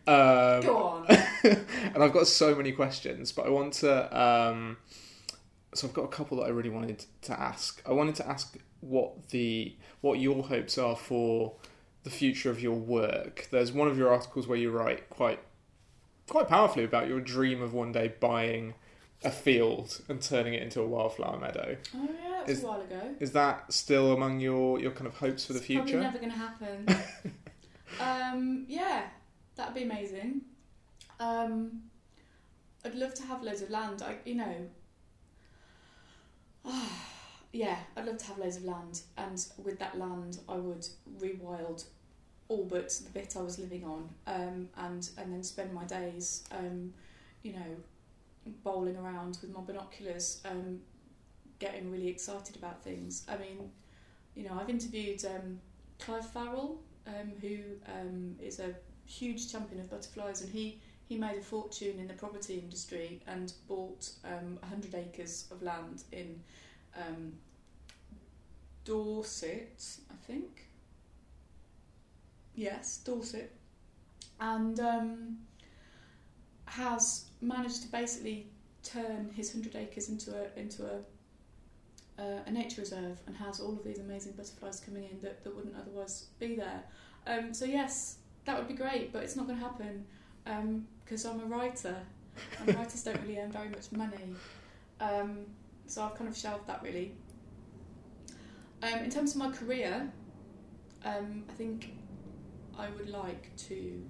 [0.07, 1.07] um, Go on.
[1.43, 4.21] and I've got so many questions, but I want to.
[4.21, 4.77] Um,
[5.75, 7.83] so I've got a couple that I really wanted to ask.
[7.87, 11.55] I wanted to ask what the what your hopes are for
[12.05, 13.49] the future of your work.
[13.51, 15.41] There's one of your articles where you write quite
[16.29, 18.75] quite powerfully about your dream of one day buying
[19.23, 21.77] a field and turning it into a wildflower meadow.
[21.95, 23.15] Oh yeah, that was Is- a while ago.
[23.21, 25.83] Is that still among your, your kind of hopes for the future?
[25.83, 26.87] Probably never going to happen.
[28.01, 29.05] um, yeah,
[29.57, 30.43] that'd be amazing.
[31.21, 31.85] Um,
[32.85, 34.03] I'd love to have loads of land.
[34.03, 34.55] I, you know,
[37.55, 40.87] yeah, I'd love to have loads of land, and with that land, I would
[41.21, 41.85] rewild
[42.49, 46.43] all but the bit I was living on, um, and and then spend my days,
[46.51, 46.93] um,
[47.43, 47.77] you know,
[48.65, 50.81] bowling around with my binoculars, um,
[51.61, 53.25] getting really excited about things.
[53.29, 53.71] I mean,
[54.35, 55.61] you know, I've interviewed um,
[56.01, 58.75] Clive Farrell, um, who um, is a
[59.07, 63.53] huge champion of butterflies, and he, he made a fortune in the property industry and
[63.69, 66.41] bought um, 100 acres of land in
[66.97, 67.33] um,
[68.85, 70.67] Dorset, I think.
[72.55, 73.51] Yes, Dorset.
[74.41, 75.39] And um,
[76.67, 78.47] has managed to basically
[78.83, 81.01] turn his 100 acres into a, into a
[82.19, 85.55] uh, a nature reserve and has all of these amazing butterflies coming in that, that
[85.55, 86.83] wouldn't otherwise be there.
[87.27, 90.05] Um, so yes, that would be great, but it's not going to happen
[91.05, 91.97] because I'm a writer,
[92.59, 94.35] and writers don't really earn very much money.
[95.01, 95.47] Um,
[95.87, 97.13] so I've kind of shelved that really.
[98.83, 100.11] Um, in terms of my career,
[101.05, 101.95] um, I think
[102.79, 104.03] I would like to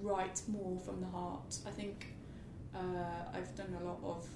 [0.00, 1.58] write more from the heart.
[1.66, 2.14] I think
[2.74, 4.26] uh, I've done a lot of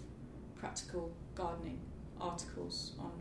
[0.55, 1.80] practical gardening
[2.20, 3.12] articles on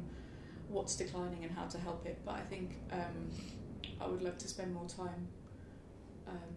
[0.70, 3.30] what's declining and how to help it, but I think um,
[4.00, 5.28] I would love to spend more time
[6.28, 6.56] um,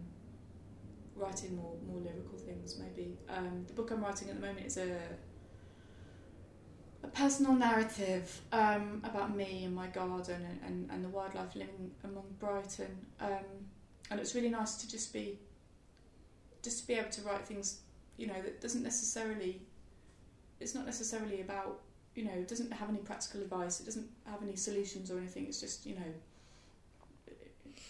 [1.15, 2.79] writing more more lyrical things.
[2.79, 4.97] Maybe um, the book I'm writing at the moment is a
[7.03, 11.91] a personal narrative um, about me and my garden and, and, and the wildlife living
[12.03, 12.97] among Brighton.
[13.19, 13.45] Um,
[14.11, 15.39] and it's really nice to just be
[16.61, 17.79] just to be able to write things,
[18.17, 19.61] you know, that doesn't necessarily
[20.59, 21.79] it's not necessarily about
[22.15, 25.45] you know, it doesn't have any practical advice, it doesn't have any solutions or anything,
[25.45, 26.11] it's just, you know,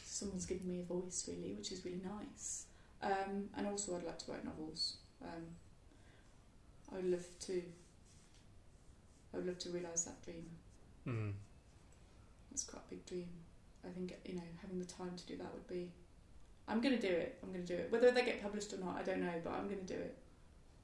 [0.06, 2.66] someone's given me a voice really, which is really nice.
[3.02, 4.98] Um, and also I'd like to write novels.
[5.24, 5.44] Um,
[6.92, 7.64] I would love to
[9.34, 10.46] I would love to realise that dream.
[11.08, 11.34] Mm.
[12.52, 13.28] It's quite a big dream.
[13.86, 15.92] I think you know having the time to do that would be.
[16.68, 17.38] I'm going to do it.
[17.42, 17.92] I'm going to do it.
[17.92, 20.16] Whether they get published or not, I don't know, but I'm going to do it.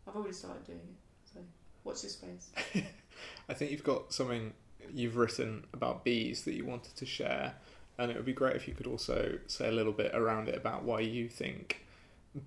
[0.07, 1.31] I've already started doing it.
[1.33, 1.39] So
[1.83, 2.51] watch this space.
[3.49, 4.53] I think you've got something
[4.91, 7.53] you've written about bees that you wanted to share,
[7.97, 10.55] and it would be great if you could also say a little bit around it
[10.55, 11.85] about why you think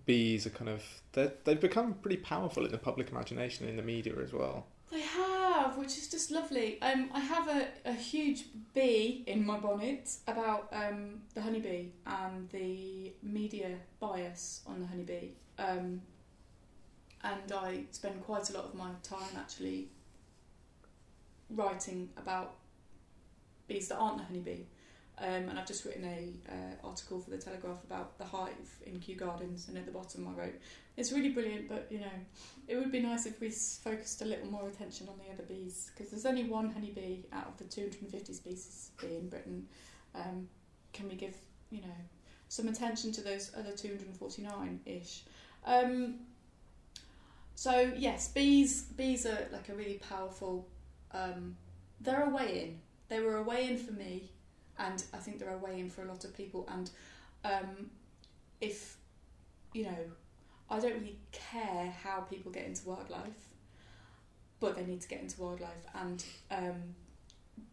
[0.05, 0.83] bees are kind of
[1.13, 4.67] they're- they've become pretty powerful in the public imagination in the media as well.
[4.91, 5.28] They have,
[5.77, 6.81] which is just lovely.
[6.81, 8.45] Um, I have a, a huge
[8.75, 15.31] bee in my bonnet about um, the honeybee and the media bias on the honeybee.
[15.59, 16.03] Um,
[17.25, 19.89] and I spend quite a lot of my time actually
[21.51, 22.55] writing about
[23.67, 24.63] bees that aren't the honeybee.
[25.21, 29.01] Um, and I've just written a uh, article for the Telegraph about the hive in
[29.01, 30.61] Kew Gardens, and at the bottom I wrote,
[30.97, 32.07] "It's really brilliant, but you know,
[32.69, 35.91] it would be nice if we focused a little more attention on the other bees
[35.95, 39.67] because there's only one honeybee out of the 250 species bee in Britain.
[40.15, 40.49] Um,
[40.93, 41.35] can we give
[41.71, 41.99] you know
[42.49, 45.23] some attention to those other 249 ish?"
[45.67, 46.21] Um,
[47.55, 50.69] so yes, bees bees are like a really powerful.
[51.13, 51.57] Um,
[52.01, 52.81] they're a way in.
[53.09, 54.31] They were a way in for me
[54.79, 56.69] and I think they're a way in for a lot of people.
[56.73, 56.91] And
[57.45, 57.91] um,
[58.61, 58.97] if
[59.73, 59.99] you know,
[60.71, 63.49] I don't really care how people get into wildlife,
[64.61, 65.87] but they need to get into wildlife.
[65.95, 66.95] And um,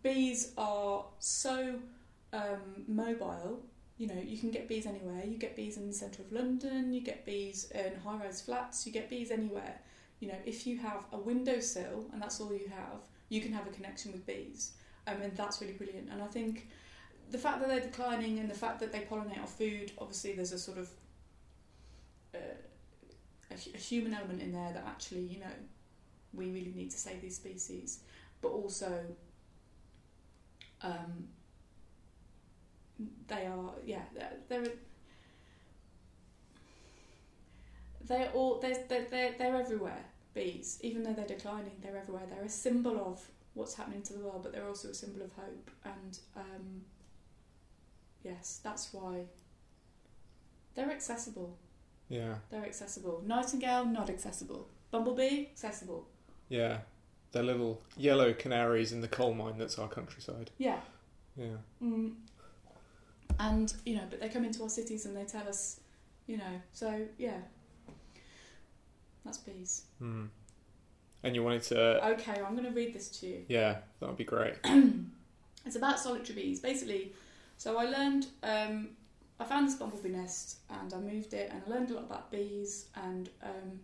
[0.01, 1.75] bees are so
[2.31, 3.61] um, mobile.
[3.97, 5.23] You know, you can get bees anywhere.
[5.25, 6.93] You get bees in the centre of London.
[6.93, 8.85] You get bees in high-rise flats.
[8.85, 9.79] You get bees anywhere.
[10.19, 13.67] You know, if you have a windowsill and that's all you have, you can have
[13.67, 14.73] a connection with bees.
[15.07, 16.09] Um, and that's really brilliant.
[16.09, 16.67] And I think
[17.31, 20.51] the fact that they're declining and the fact that they pollinate our food, obviously there's
[20.51, 20.89] a sort of
[22.33, 22.37] uh,
[23.73, 25.45] a, human element in there that actually, you know,
[26.33, 27.99] we really need to save these species,
[28.41, 28.91] but also
[30.81, 31.27] um,
[33.27, 34.71] they are, yeah, they're, they're
[38.07, 40.79] they're all they're, they're, they're everywhere bees.
[40.83, 42.23] Even though they're declining they're everywhere.
[42.29, 45.31] They're a symbol of what's happening to the world but they're also a symbol of
[45.33, 45.71] hope.
[45.83, 46.81] And um,
[48.23, 49.21] yes, that's why
[50.75, 51.57] they're accessible.
[52.09, 52.35] Yeah.
[52.49, 53.23] They're accessible.
[53.25, 54.67] Nightingale, not accessible.
[54.91, 56.07] Bumblebee, accessible.
[56.49, 56.79] Yeah.
[57.31, 60.51] They're little yellow canaries in the coal mine that's our countryside.
[60.57, 60.79] Yeah.
[61.35, 61.57] Yeah.
[61.83, 62.13] Mm.
[63.39, 65.79] And, you know, but they come into our cities and they tell us,
[66.27, 67.39] you know, so yeah.
[69.25, 69.83] That's bees.
[70.01, 70.29] Mm.
[71.23, 72.07] And you wanted to.
[72.11, 73.45] Okay, I'm going to read this to you.
[73.47, 74.53] Yeah, that would be great.
[75.65, 76.59] it's about solitary bees.
[76.59, 77.13] Basically,
[77.57, 78.89] so I learned, um,
[79.39, 82.31] I found this bumblebee nest and I moved it and I learned a lot about
[82.31, 83.79] bees and um,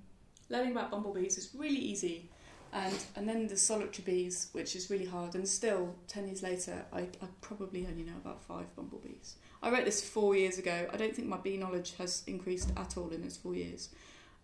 [0.50, 2.30] learning about bumblebees is really easy.
[2.74, 5.36] And, and then the solitary bees, which is really hard.
[5.36, 9.36] And still, 10 years later, I, I probably only know about five bumblebees.
[9.62, 10.88] I wrote this four years ago.
[10.92, 13.90] I don't think my bee knowledge has increased at all in those four years.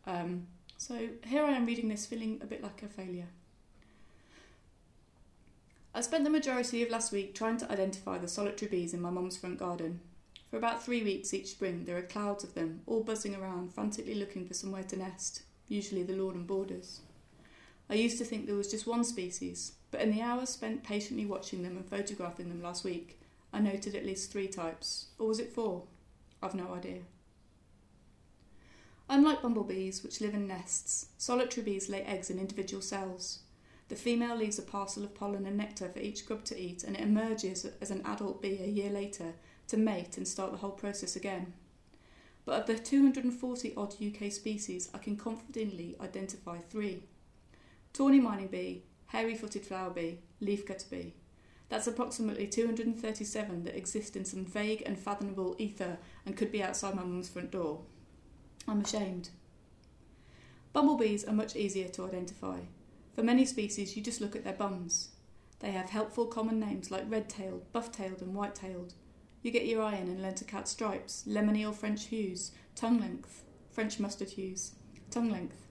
[0.05, 0.47] Um,
[0.78, 3.28] so here I am reading this feeling a bit like a failure.
[5.95, 9.10] I spent the majority of last week trying to identify the solitary bees in my
[9.10, 10.01] mum's front garden.
[10.50, 14.16] For about three weeks each spring, there are clouds of them, all buzzing around, frantically
[14.16, 17.02] looking for somewhere to nest, usually the lawn and borders.
[17.89, 21.26] I used to think there was just one species, but in the hours spent patiently
[21.26, 23.20] watching them and photographing them last week,
[23.52, 25.08] I noted at least three types.
[25.20, 25.84] Or was it four?
[26.41, 27.00] I've no idea.
[29.10, 33.39] Unlike bumblebees, which live in nests, solitary bees lay eggs in individual cells.
[33.88, 36.95] The female leaves a parcel of pollen and nectar for each grub to eat, and
[36.95, 39.34] it emerges as an adult bee a year later
[39.68, 41.53] to mate and start the whole process again.
[42.45, 47.03] But of the 240 odd UK species, I can confidently identify three
[47.93, 51.13] tawny mining bee, hairy footed flower bee, leafcutter bee.
[51.70, 56.95] That's approximately 237 that exist in some vague and fathomable ether and could be outside
[56.95, 57.82] my mum's front door.
[58.68, 59.30] I'm ashamed.
[60.74, 62.59] Bumblebees are much easier to identify.
[63.15, 65.09] For many species, you just look at their bums.
[65.59, 68.93] They have helpful common names like red-tailed, buff-tailed and white-tailed.
[69.44, 73.44] You get your in and learn to count stripes, lemony or French hues, tongue length,
[73.72, 74.74] French mustard hues,
[75.12, 75.68] tongue length.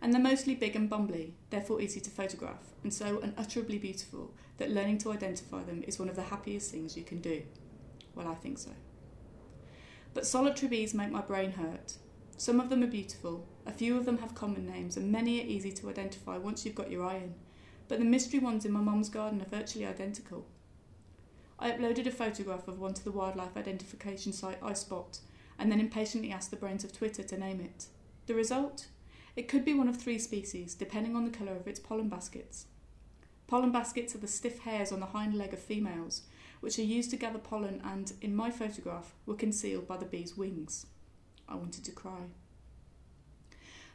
[0.00, 4.70] And they're mostly big and bumbly, therefore easy to photograph, and so unutterably beautiful that
[4.70, 7.42] learning to identify them is one of the happiest things you can do.
[8.14, 8.70] Well, I think so.
[10.14, 11.96] But solitary bees make my brain hurt.
[12.36, 15.46] Some of them are beautiful, a few of them have common names, and many are
[15.46, 17.34] easy to identify once you've got your eye in.
[17.88, 20.46] But the mystery ones in my mum's garden are virtually identical.
[21.62, 25.20] I uploaded a photograph of one to the wildlife identification site iSpot,
[25.60, 27.86] and then impatiently asked the brains of Twitter to name it.
[28.26, 28.88] The result?
[29.36, 32.66] It could be one of three species, depending on the colour of its pollen baskets.
[33.46, 36.22] Pollen baskets are the stiff hairs on the hind leg of females,
[36.58, 40.36] which are used to gather pollen and, in my photograph, were concealed by the bee's
[40.36, 40.86] wings.
[41.48, 42.22] I wanted to cry.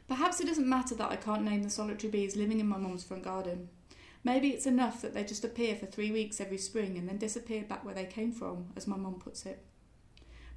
[0.06, 3.04] Perhaps it doesn't matter that I can't name the solitary bees living in my mum's
[3.04, 3.68] front garden.
[4.24, 7.62] Maybe it's enough that they just appear for three weeks every spring and then disappear
[7.62, 9.64] back where they came from, as my mum puts it.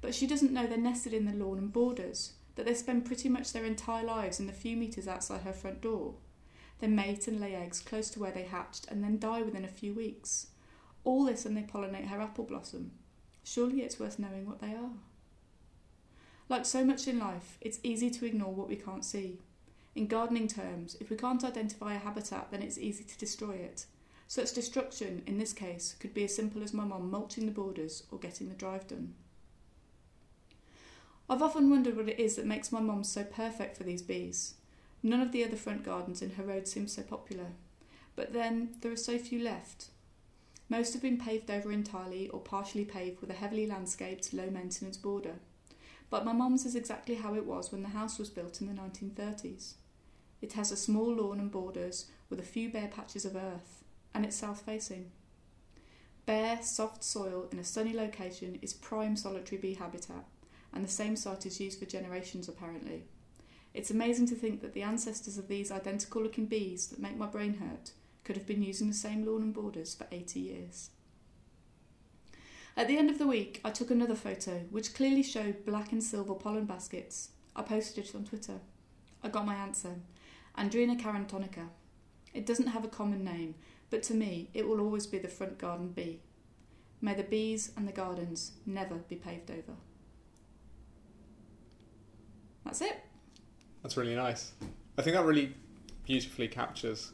[0.00, 3.28] But she doesn't know they're nested in the lawn and borders, that they spend pretty
[3.28, 6.14] much their entire lives in the few metres outside her front door.
[6.80, 9.68] They mate and lay eggs close to where they hatched and then die within a
[9.68, 10.48] few weeks.
[11.04, 12.90] All this and they pollinate her apple blossom.
[13.44, 14.90] Surely it's worth knowing what they are.
[16.48, 19.38] Like so much in life, it's easy to ignore what we can't see.
[19.94, 23.84] In gardening terms, if we can't identify a habitat, then it's easy to destroy it.
[24.26, 28.04] Such destruction, in this case, could be as simple as my mum mulching the borders
[28.10, 29.12] or getting the drive done.
[31.28, 34.54] I've often wondered what it is that makes my mum so perfect for these bees.
[35.02, 37.48] None of the other front gardens in her road seem so popular.
[38.16, 39.88] But then there are so few left.
[40.68, 44.96] Most have been paved over entirely or partially paved with a heavily landscaped, low maintenance
[44.96, 45.34] border.
[46.08, 48.80] But my mum's is exactly how it was when the house was built in the
[48.80, 49.74] 1930s.
[50.42, 54.26] It has a small lawn and borders with a few bare patches of earth, and
[54.26, 55.12] it's south facing.
[56.26, 60.24] Bare, soft soil in a sunny location is prime solitary bee habitat,
[60.74, 63.04] and the same site is used for generations apparently.
[63.72, 67.26] It's amazing to think that the ancestors of these identical looking bees that make my
[67.26, 67.92] brain hurt
[68.24, 70.90] could have been using the same lawn and borders for 80 years.
[72.76, 76.02] At the end of the week, I took another photo which clearly showed black and
[76.02, 77.30] silver pollen baskets.
[77.54, 78.60] I posted it on Twitter.
[79.22, 79.96] I got my answer
[80.56, 81.68] Andrena carantonica.
[82.34, 83.54] It doesn't have a common name,
[83.90, 86.20] but to me, it will always be the front garden bee.
[87.00, 89.74] May the bees and the gardens never be paved over.
[92.64, 93.00] That's it.
[93.82, 94.52] That's really nice.
[94.96, 95.54] I think that really
[96.04, 97.12] beautifully captures,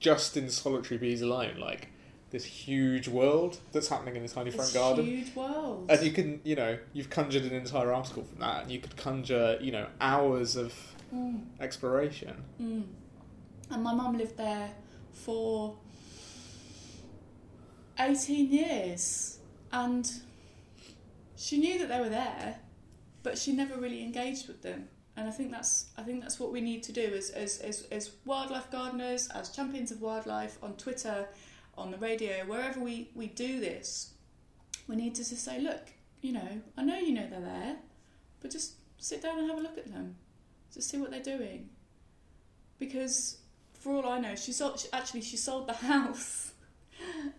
[0.00, 1.88] just in solitary bees alone, like
[2.30, 5.04] this huge world that's happening in a tiny front garden.
[5.04, 5.86] huge world.
[5.88, 8.96] And you can, you know, you've conjured an entire article from that, and you could
[8.96, 10.74] conjure, you know, hours of
[11.14, 12.42] Mm, exploration.
[12.60, 12.84] mm.
[13.70, 14.70] And my mum lived there
[15.12, 15.76] for
[17.98, 19.38] 18 years.
[19.72, 20.10] And
[21.36, 22.58] she knew that they were there,
[23.22, 24.88] but she never really engaged with them.
[25.16, 27.82] And I think that's I think that's what we need to do as, as, as,
[27.90, 31.28] as wildlife gardeners, as champions of wildlife on Twitter,
[31.76, 34.12] on the radio, wherever we, we do this,
[34.86, 35.88] we need to just say, look,
[36.20, 37.76] you know, I know you know they're there,
[38.40, 40.16] but just sit down and have a look at them.
[40.72, 41.68] Just see what they're doing.
[42.78, 43.38] Because
[43.74, 46.52] for all I know, she sold actually she sold the house.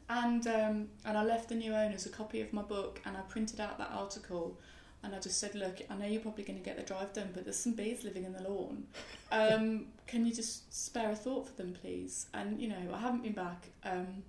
[0.10, 3.22] And um, and I left the new owners a copy of my book and I
[3.22, 4.60] printed out that article
[5.04, 7.30] and I just said, look, I know you're probably going to get the drive done,
[7.34, 8.84] but there's some bees living in the lawn.
[9.32, 12.28] Um, can you just spare a thought for them, please?
[12.34, 14.24] And you know, I haven't been back, um,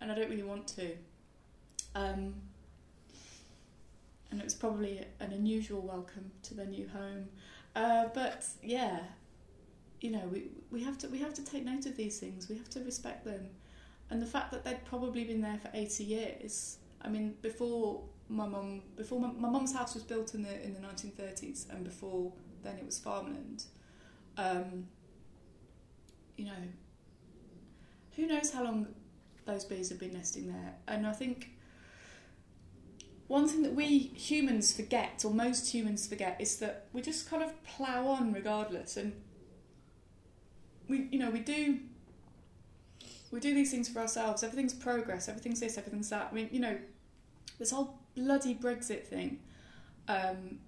[0.00, 0.92] and I don't really want to.
[1.94, 2.34] Um,
[4.30, 7.28] and it was probably an unusual welcome to their new home,
[7.74, 9.00] uh, but yeah,
[10.00, 12.48] you know, we we have to we have to take note of these things.
[12.48, 13.48] We have to respect them,
[14.10, 16.78] and the fact that they'd probably been there for eighty years.
[17.02, 20.74] I mean, before my mum, before my, my mum's house was built in the in
[20.74, 23.64] the nineteen thirties, and before then it was farmland.
[24.36, 24.86] Um,
[26.36, 26.52] you know,
[28.14, 28.86] who knows how long
[29.44, 30.74] those bees have been nesting there?
[30.86, 31.50] And I think
[33.28, 37.42] one thing that we humans forget, or most humans forget, is that we just kind
[37.42, 39.12] of plough on regardless, and
[40.88, 41.78] we, you know, we do.
[43.30, 44.42] We do these things for ourselves.
[44.42, 45.28] Everything's progress.
[45.28, 45.76] Everything's this.
[45.76, 46.28] Everything's that.
[46.32, 46.78] I mean, you know,
[47.58, 49.40] this whole bloody Brexit thing,
[50.08, 50.58] um,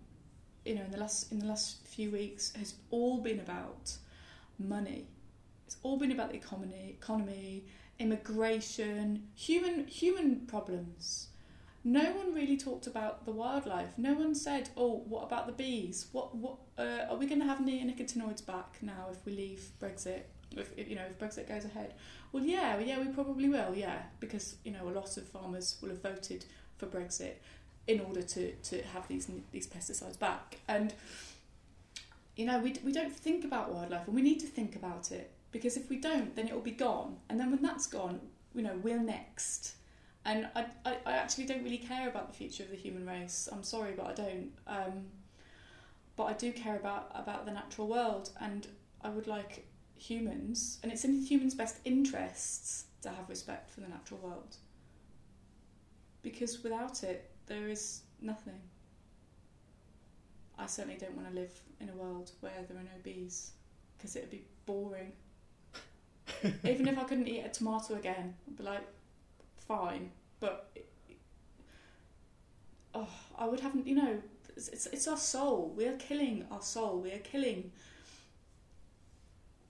[0.66, 3.96] you know, in the last in the last few weeks has all been about
[4.58, 5.08] money.
[5.66, 7.64] It's all been about the economy, economy,
[7.98, 11.30] immigration, human human problems.
[11.83, 13.97] No one really talked about the wildlife.
[13.97, 16.09] No one said, "Oh, what about the bees?
[16.12, 20.22] What what uh, are we going to have neonicotinoids back now if we leave Brexit?
[20.57, 21.95] If, if you know if Brexit goes ahead?"
[22.33, 23.74] Well, yeah, yeah, we probably will.
[23.74, 26.45] Yeah, because you know a lot of farmers will have voted
[26.76, 27.35] for Brexit
[27.87, 30.59] in order to, to have these these pesticides back.
[30.68, 30.93] And
[32.37, 35.31] you know we we don't think about wildlife, and we need to think about it
[35.51, 37.16] because if we don't, then it will be gone.
[37.28, 38.20] And then when that's gone,
[38.55, 39.76] you know we're next.
[40.25, 43.49] And I, I, I actually don't really care about the future of the human race.
[43.51, 44.51] I'm sorry, but I don't.
[44.66, 45.07] Um,
[46.16, 48.66] but I do care about about the natural world, and
[49.03, 49.66] I would like
[49.97, 54.57] humans, and it's in humans' best interests to have respect for the natural world.
[56.23, 58.61] Because without it, there is nothing.
[60.59, 63.53] I certainly don't want to live in a world where there are no bees,
[63.97, 65.12] because it'd be boring.
[66.64, 68.87] Even if I couldn't eat a tomato again, I'd be like,
[69.66, 70.70] fine, but
[72.94, 73.08] oh,
[73.38, 74.18] I would have, you know,
[74.56, 75.72] it's, it's, it's our soul.
[75.76, 77.00] We are killing our soul.
[77.00, 77.72] We are killing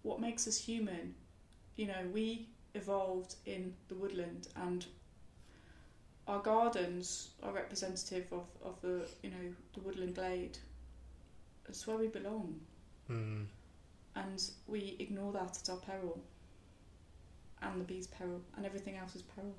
[0.02, 1.14] what makes us human.
[1.76, 4.84] You know, we evolved in the woodland, and
[6.28, 10.58] our gardens are representative of, of the you know the woodland glade.
[11.68, 12.60] It's where we belong,
[13.06, 13.44] Hmm.
[14.16, 16.20] and we ignore that at our peril,
[17.62, 19.54] and the bees' peril, and everything else is peril.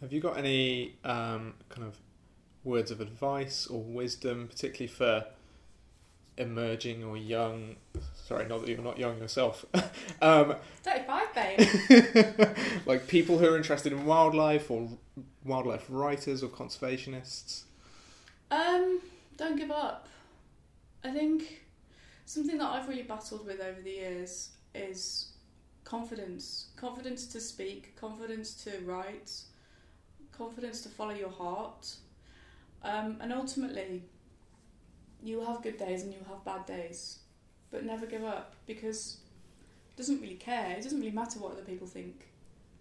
[0.00, 1.96] Have you got any um, kind of
[2.64, 5.24] words of advice or wisdom, particularly for
[6.40, 7.76] emerging or young.
[8.14, 9.64] Sorry, not that you're not young yourself.
[10.22, 12.56] um, 35, babe.
[12.86, 14.88] like people who are interested in wildlife or
[15.44, 17.64] wildlife writers or conservationists.
[18.50, 19.00] Um,
[19.36, 20.08] don't give up.
[21.04, 21.62] I think
[22.24, 25.32] something that I've really battled with over the years is
[25.84, 26.68] confidence.
[26.76, 29.30] Confidence to speak, confidence to write,
[30.40, 31.94] confidence to follow your heart.
[32.82, 34.02] Um, and ultimately,
[35.22, 37.18] you will have good days and you will have bad days.
[37.70, 39.18] But never give up because
[39.90, 40.70] it doesn't really care.
[40.78, 42.26] It doesn't really matter what other people think.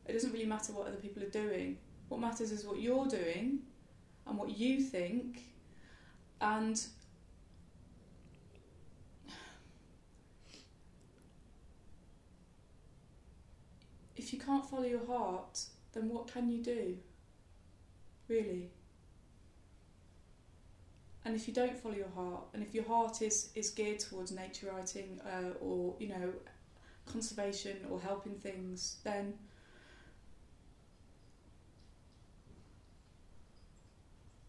[0.07, 1.77] It doesn't really matter what other people are doing.
[2.07, 3.59] What matters is what you're doing
[4.25, 5.43] and what you think.
[6.39, 6.81] And
[14.15, 16.97] if you can't follow your heart, then what can you do?
[18.29, 18.69] Really?
[21.25, 24.31] And if you don't follow your heart, and if your heart is, is geared towards
[24.31, 26.31] nature writing uh, or, you know,
[27.05, 29.33] conservation or helping things, then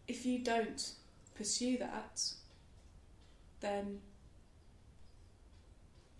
[0.07, 0.93] if you don't
[1.35, 2.21] pursue that,
[3.59, 3.99] then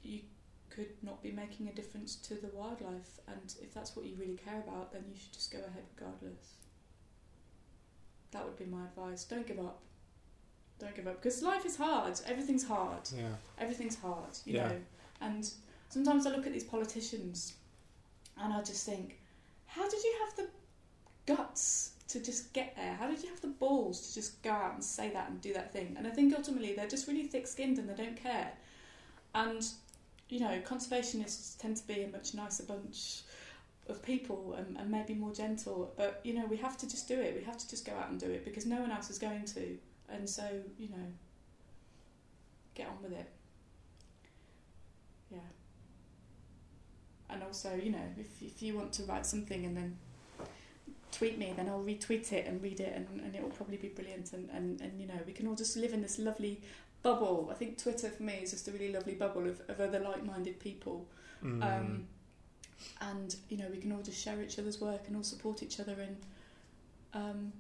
[0.03, 0.21] you
[0.69, 3.19] could not be making a difference to the wildlife.
[3.27, 6.60] And if that's what you really care about, then you should just go ahead regardless.
[8.31, 9.23] That would be my advice.
[9.25, 9.79] Don't give up.
[10.79, 12.19] Don't give up because life is hard.
[12.25, 13.07] Everything's hard.
[13.15, 13.35] Yeah.
[13.59, 14.69] Everything's hard, you Yeah.
[14.69, 14.81] know.
[15.19, 15.49] And
[15.89, 17.53] sometimes I look at these politicians
[18.37, 19.19] and I just think,
[19.67, 20.49] how did you have the
[21.25, 22.95] guts to just get there?
[22.95, 25.53] How did you have the balls to just go out and say that and do
[25.53, 25.95] that thing?
[25.97, 28.51] And I think ultimately they're just really thick skinned and they don't care.
[29.35, 29.65] And,
[30.29, 33.21] you know, conservationists tend to be a much nicer bunch
[33.89, 35.93] of people and, and maybe more gentle.
[35.97, 37.35] But, you know, we have to just do it.
[37.35, 39.45] We have to just go out and do it because no one else is going
[39.45, 39.77] to.
[40.09, 40.43] And so,
[40.77, 41.07] you know,
[42.75, 43.29] get on with it.
[45.31, 45.39] Yeah.
[47.29, 49.97] And also, you know, if, if you want to write something and then
[51.11, 53.89] tweet me, then I'll retweet it and read it, and, and it will probably be
[53.89, 54.33] brilliant.
[54.33, 56.61] And, and, and, you know, we can all just live in this lovely
[57.03, 57.49] bubble.
[57.51, 60.25] I think Twitter for me is just a really lovely bubble of, of other like
[60.25, 61.07] minded people.
[61.43, 61.63] Mm.
[61.63, 62.07] Um,
[62.99, 65.79] and, you know, we can all just share each other's work and all support each
[65.79, 66.17] other and.
[67.13, 67.53] Um,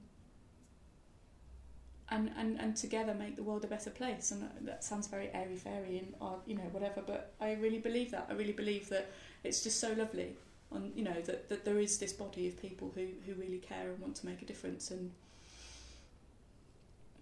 [2.11, 4.31] and, and, and together make the world a better place.
[4.31, 8.11] And that sounds very airy fairy and uh, you know whatever, but I really believe
[8.11, 8.27] that.
[8.29, 9.09] I really believe that
[9.43, 10.35] it's just so lovely,
[10.71, 13.89] on you know that, that there is this body of people who, who really care
[13.89, 15.11] and want to make a difference, and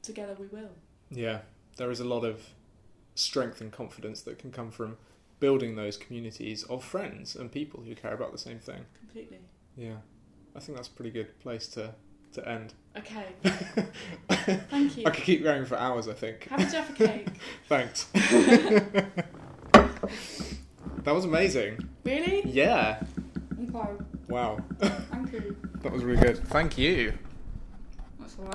[0.02, 0.72] together we will.
[1.12, 1.40] Yeah,
[1.78, 2.42] there is a lot of
[3.16, 4.98] strength and confidence that can come from
[5.40, 8.86] building those communities of friends and people who care about the same thing.
[9.00, 9.40] Completely.
[9.76, 9.96] Yeah,
[10.56, 11.94] I think that's a pretty good place to,
[12.34, 12.74] to end.
[12.98, 13.26] Okay.
[14.70, 15.06] Thank you.
[15.06, 16.48] I could keep going for hours, I think.
[16.50, 17.28] Have a Jaffa cake.
[17.68, 18.06] Thanks.
[18.14, 19.06] that
[21.06, 21.90] was amazing.
[22.04, 22.44] Really?
[22.46, 23.02] Yeah.
[23.64, 24.04] Okay.
[24.28, 24.60] Wow.
[24.80, 25.56] Thank you.
[25.82, 26.38] That was really good.
[26.48, 27.14] Thank you.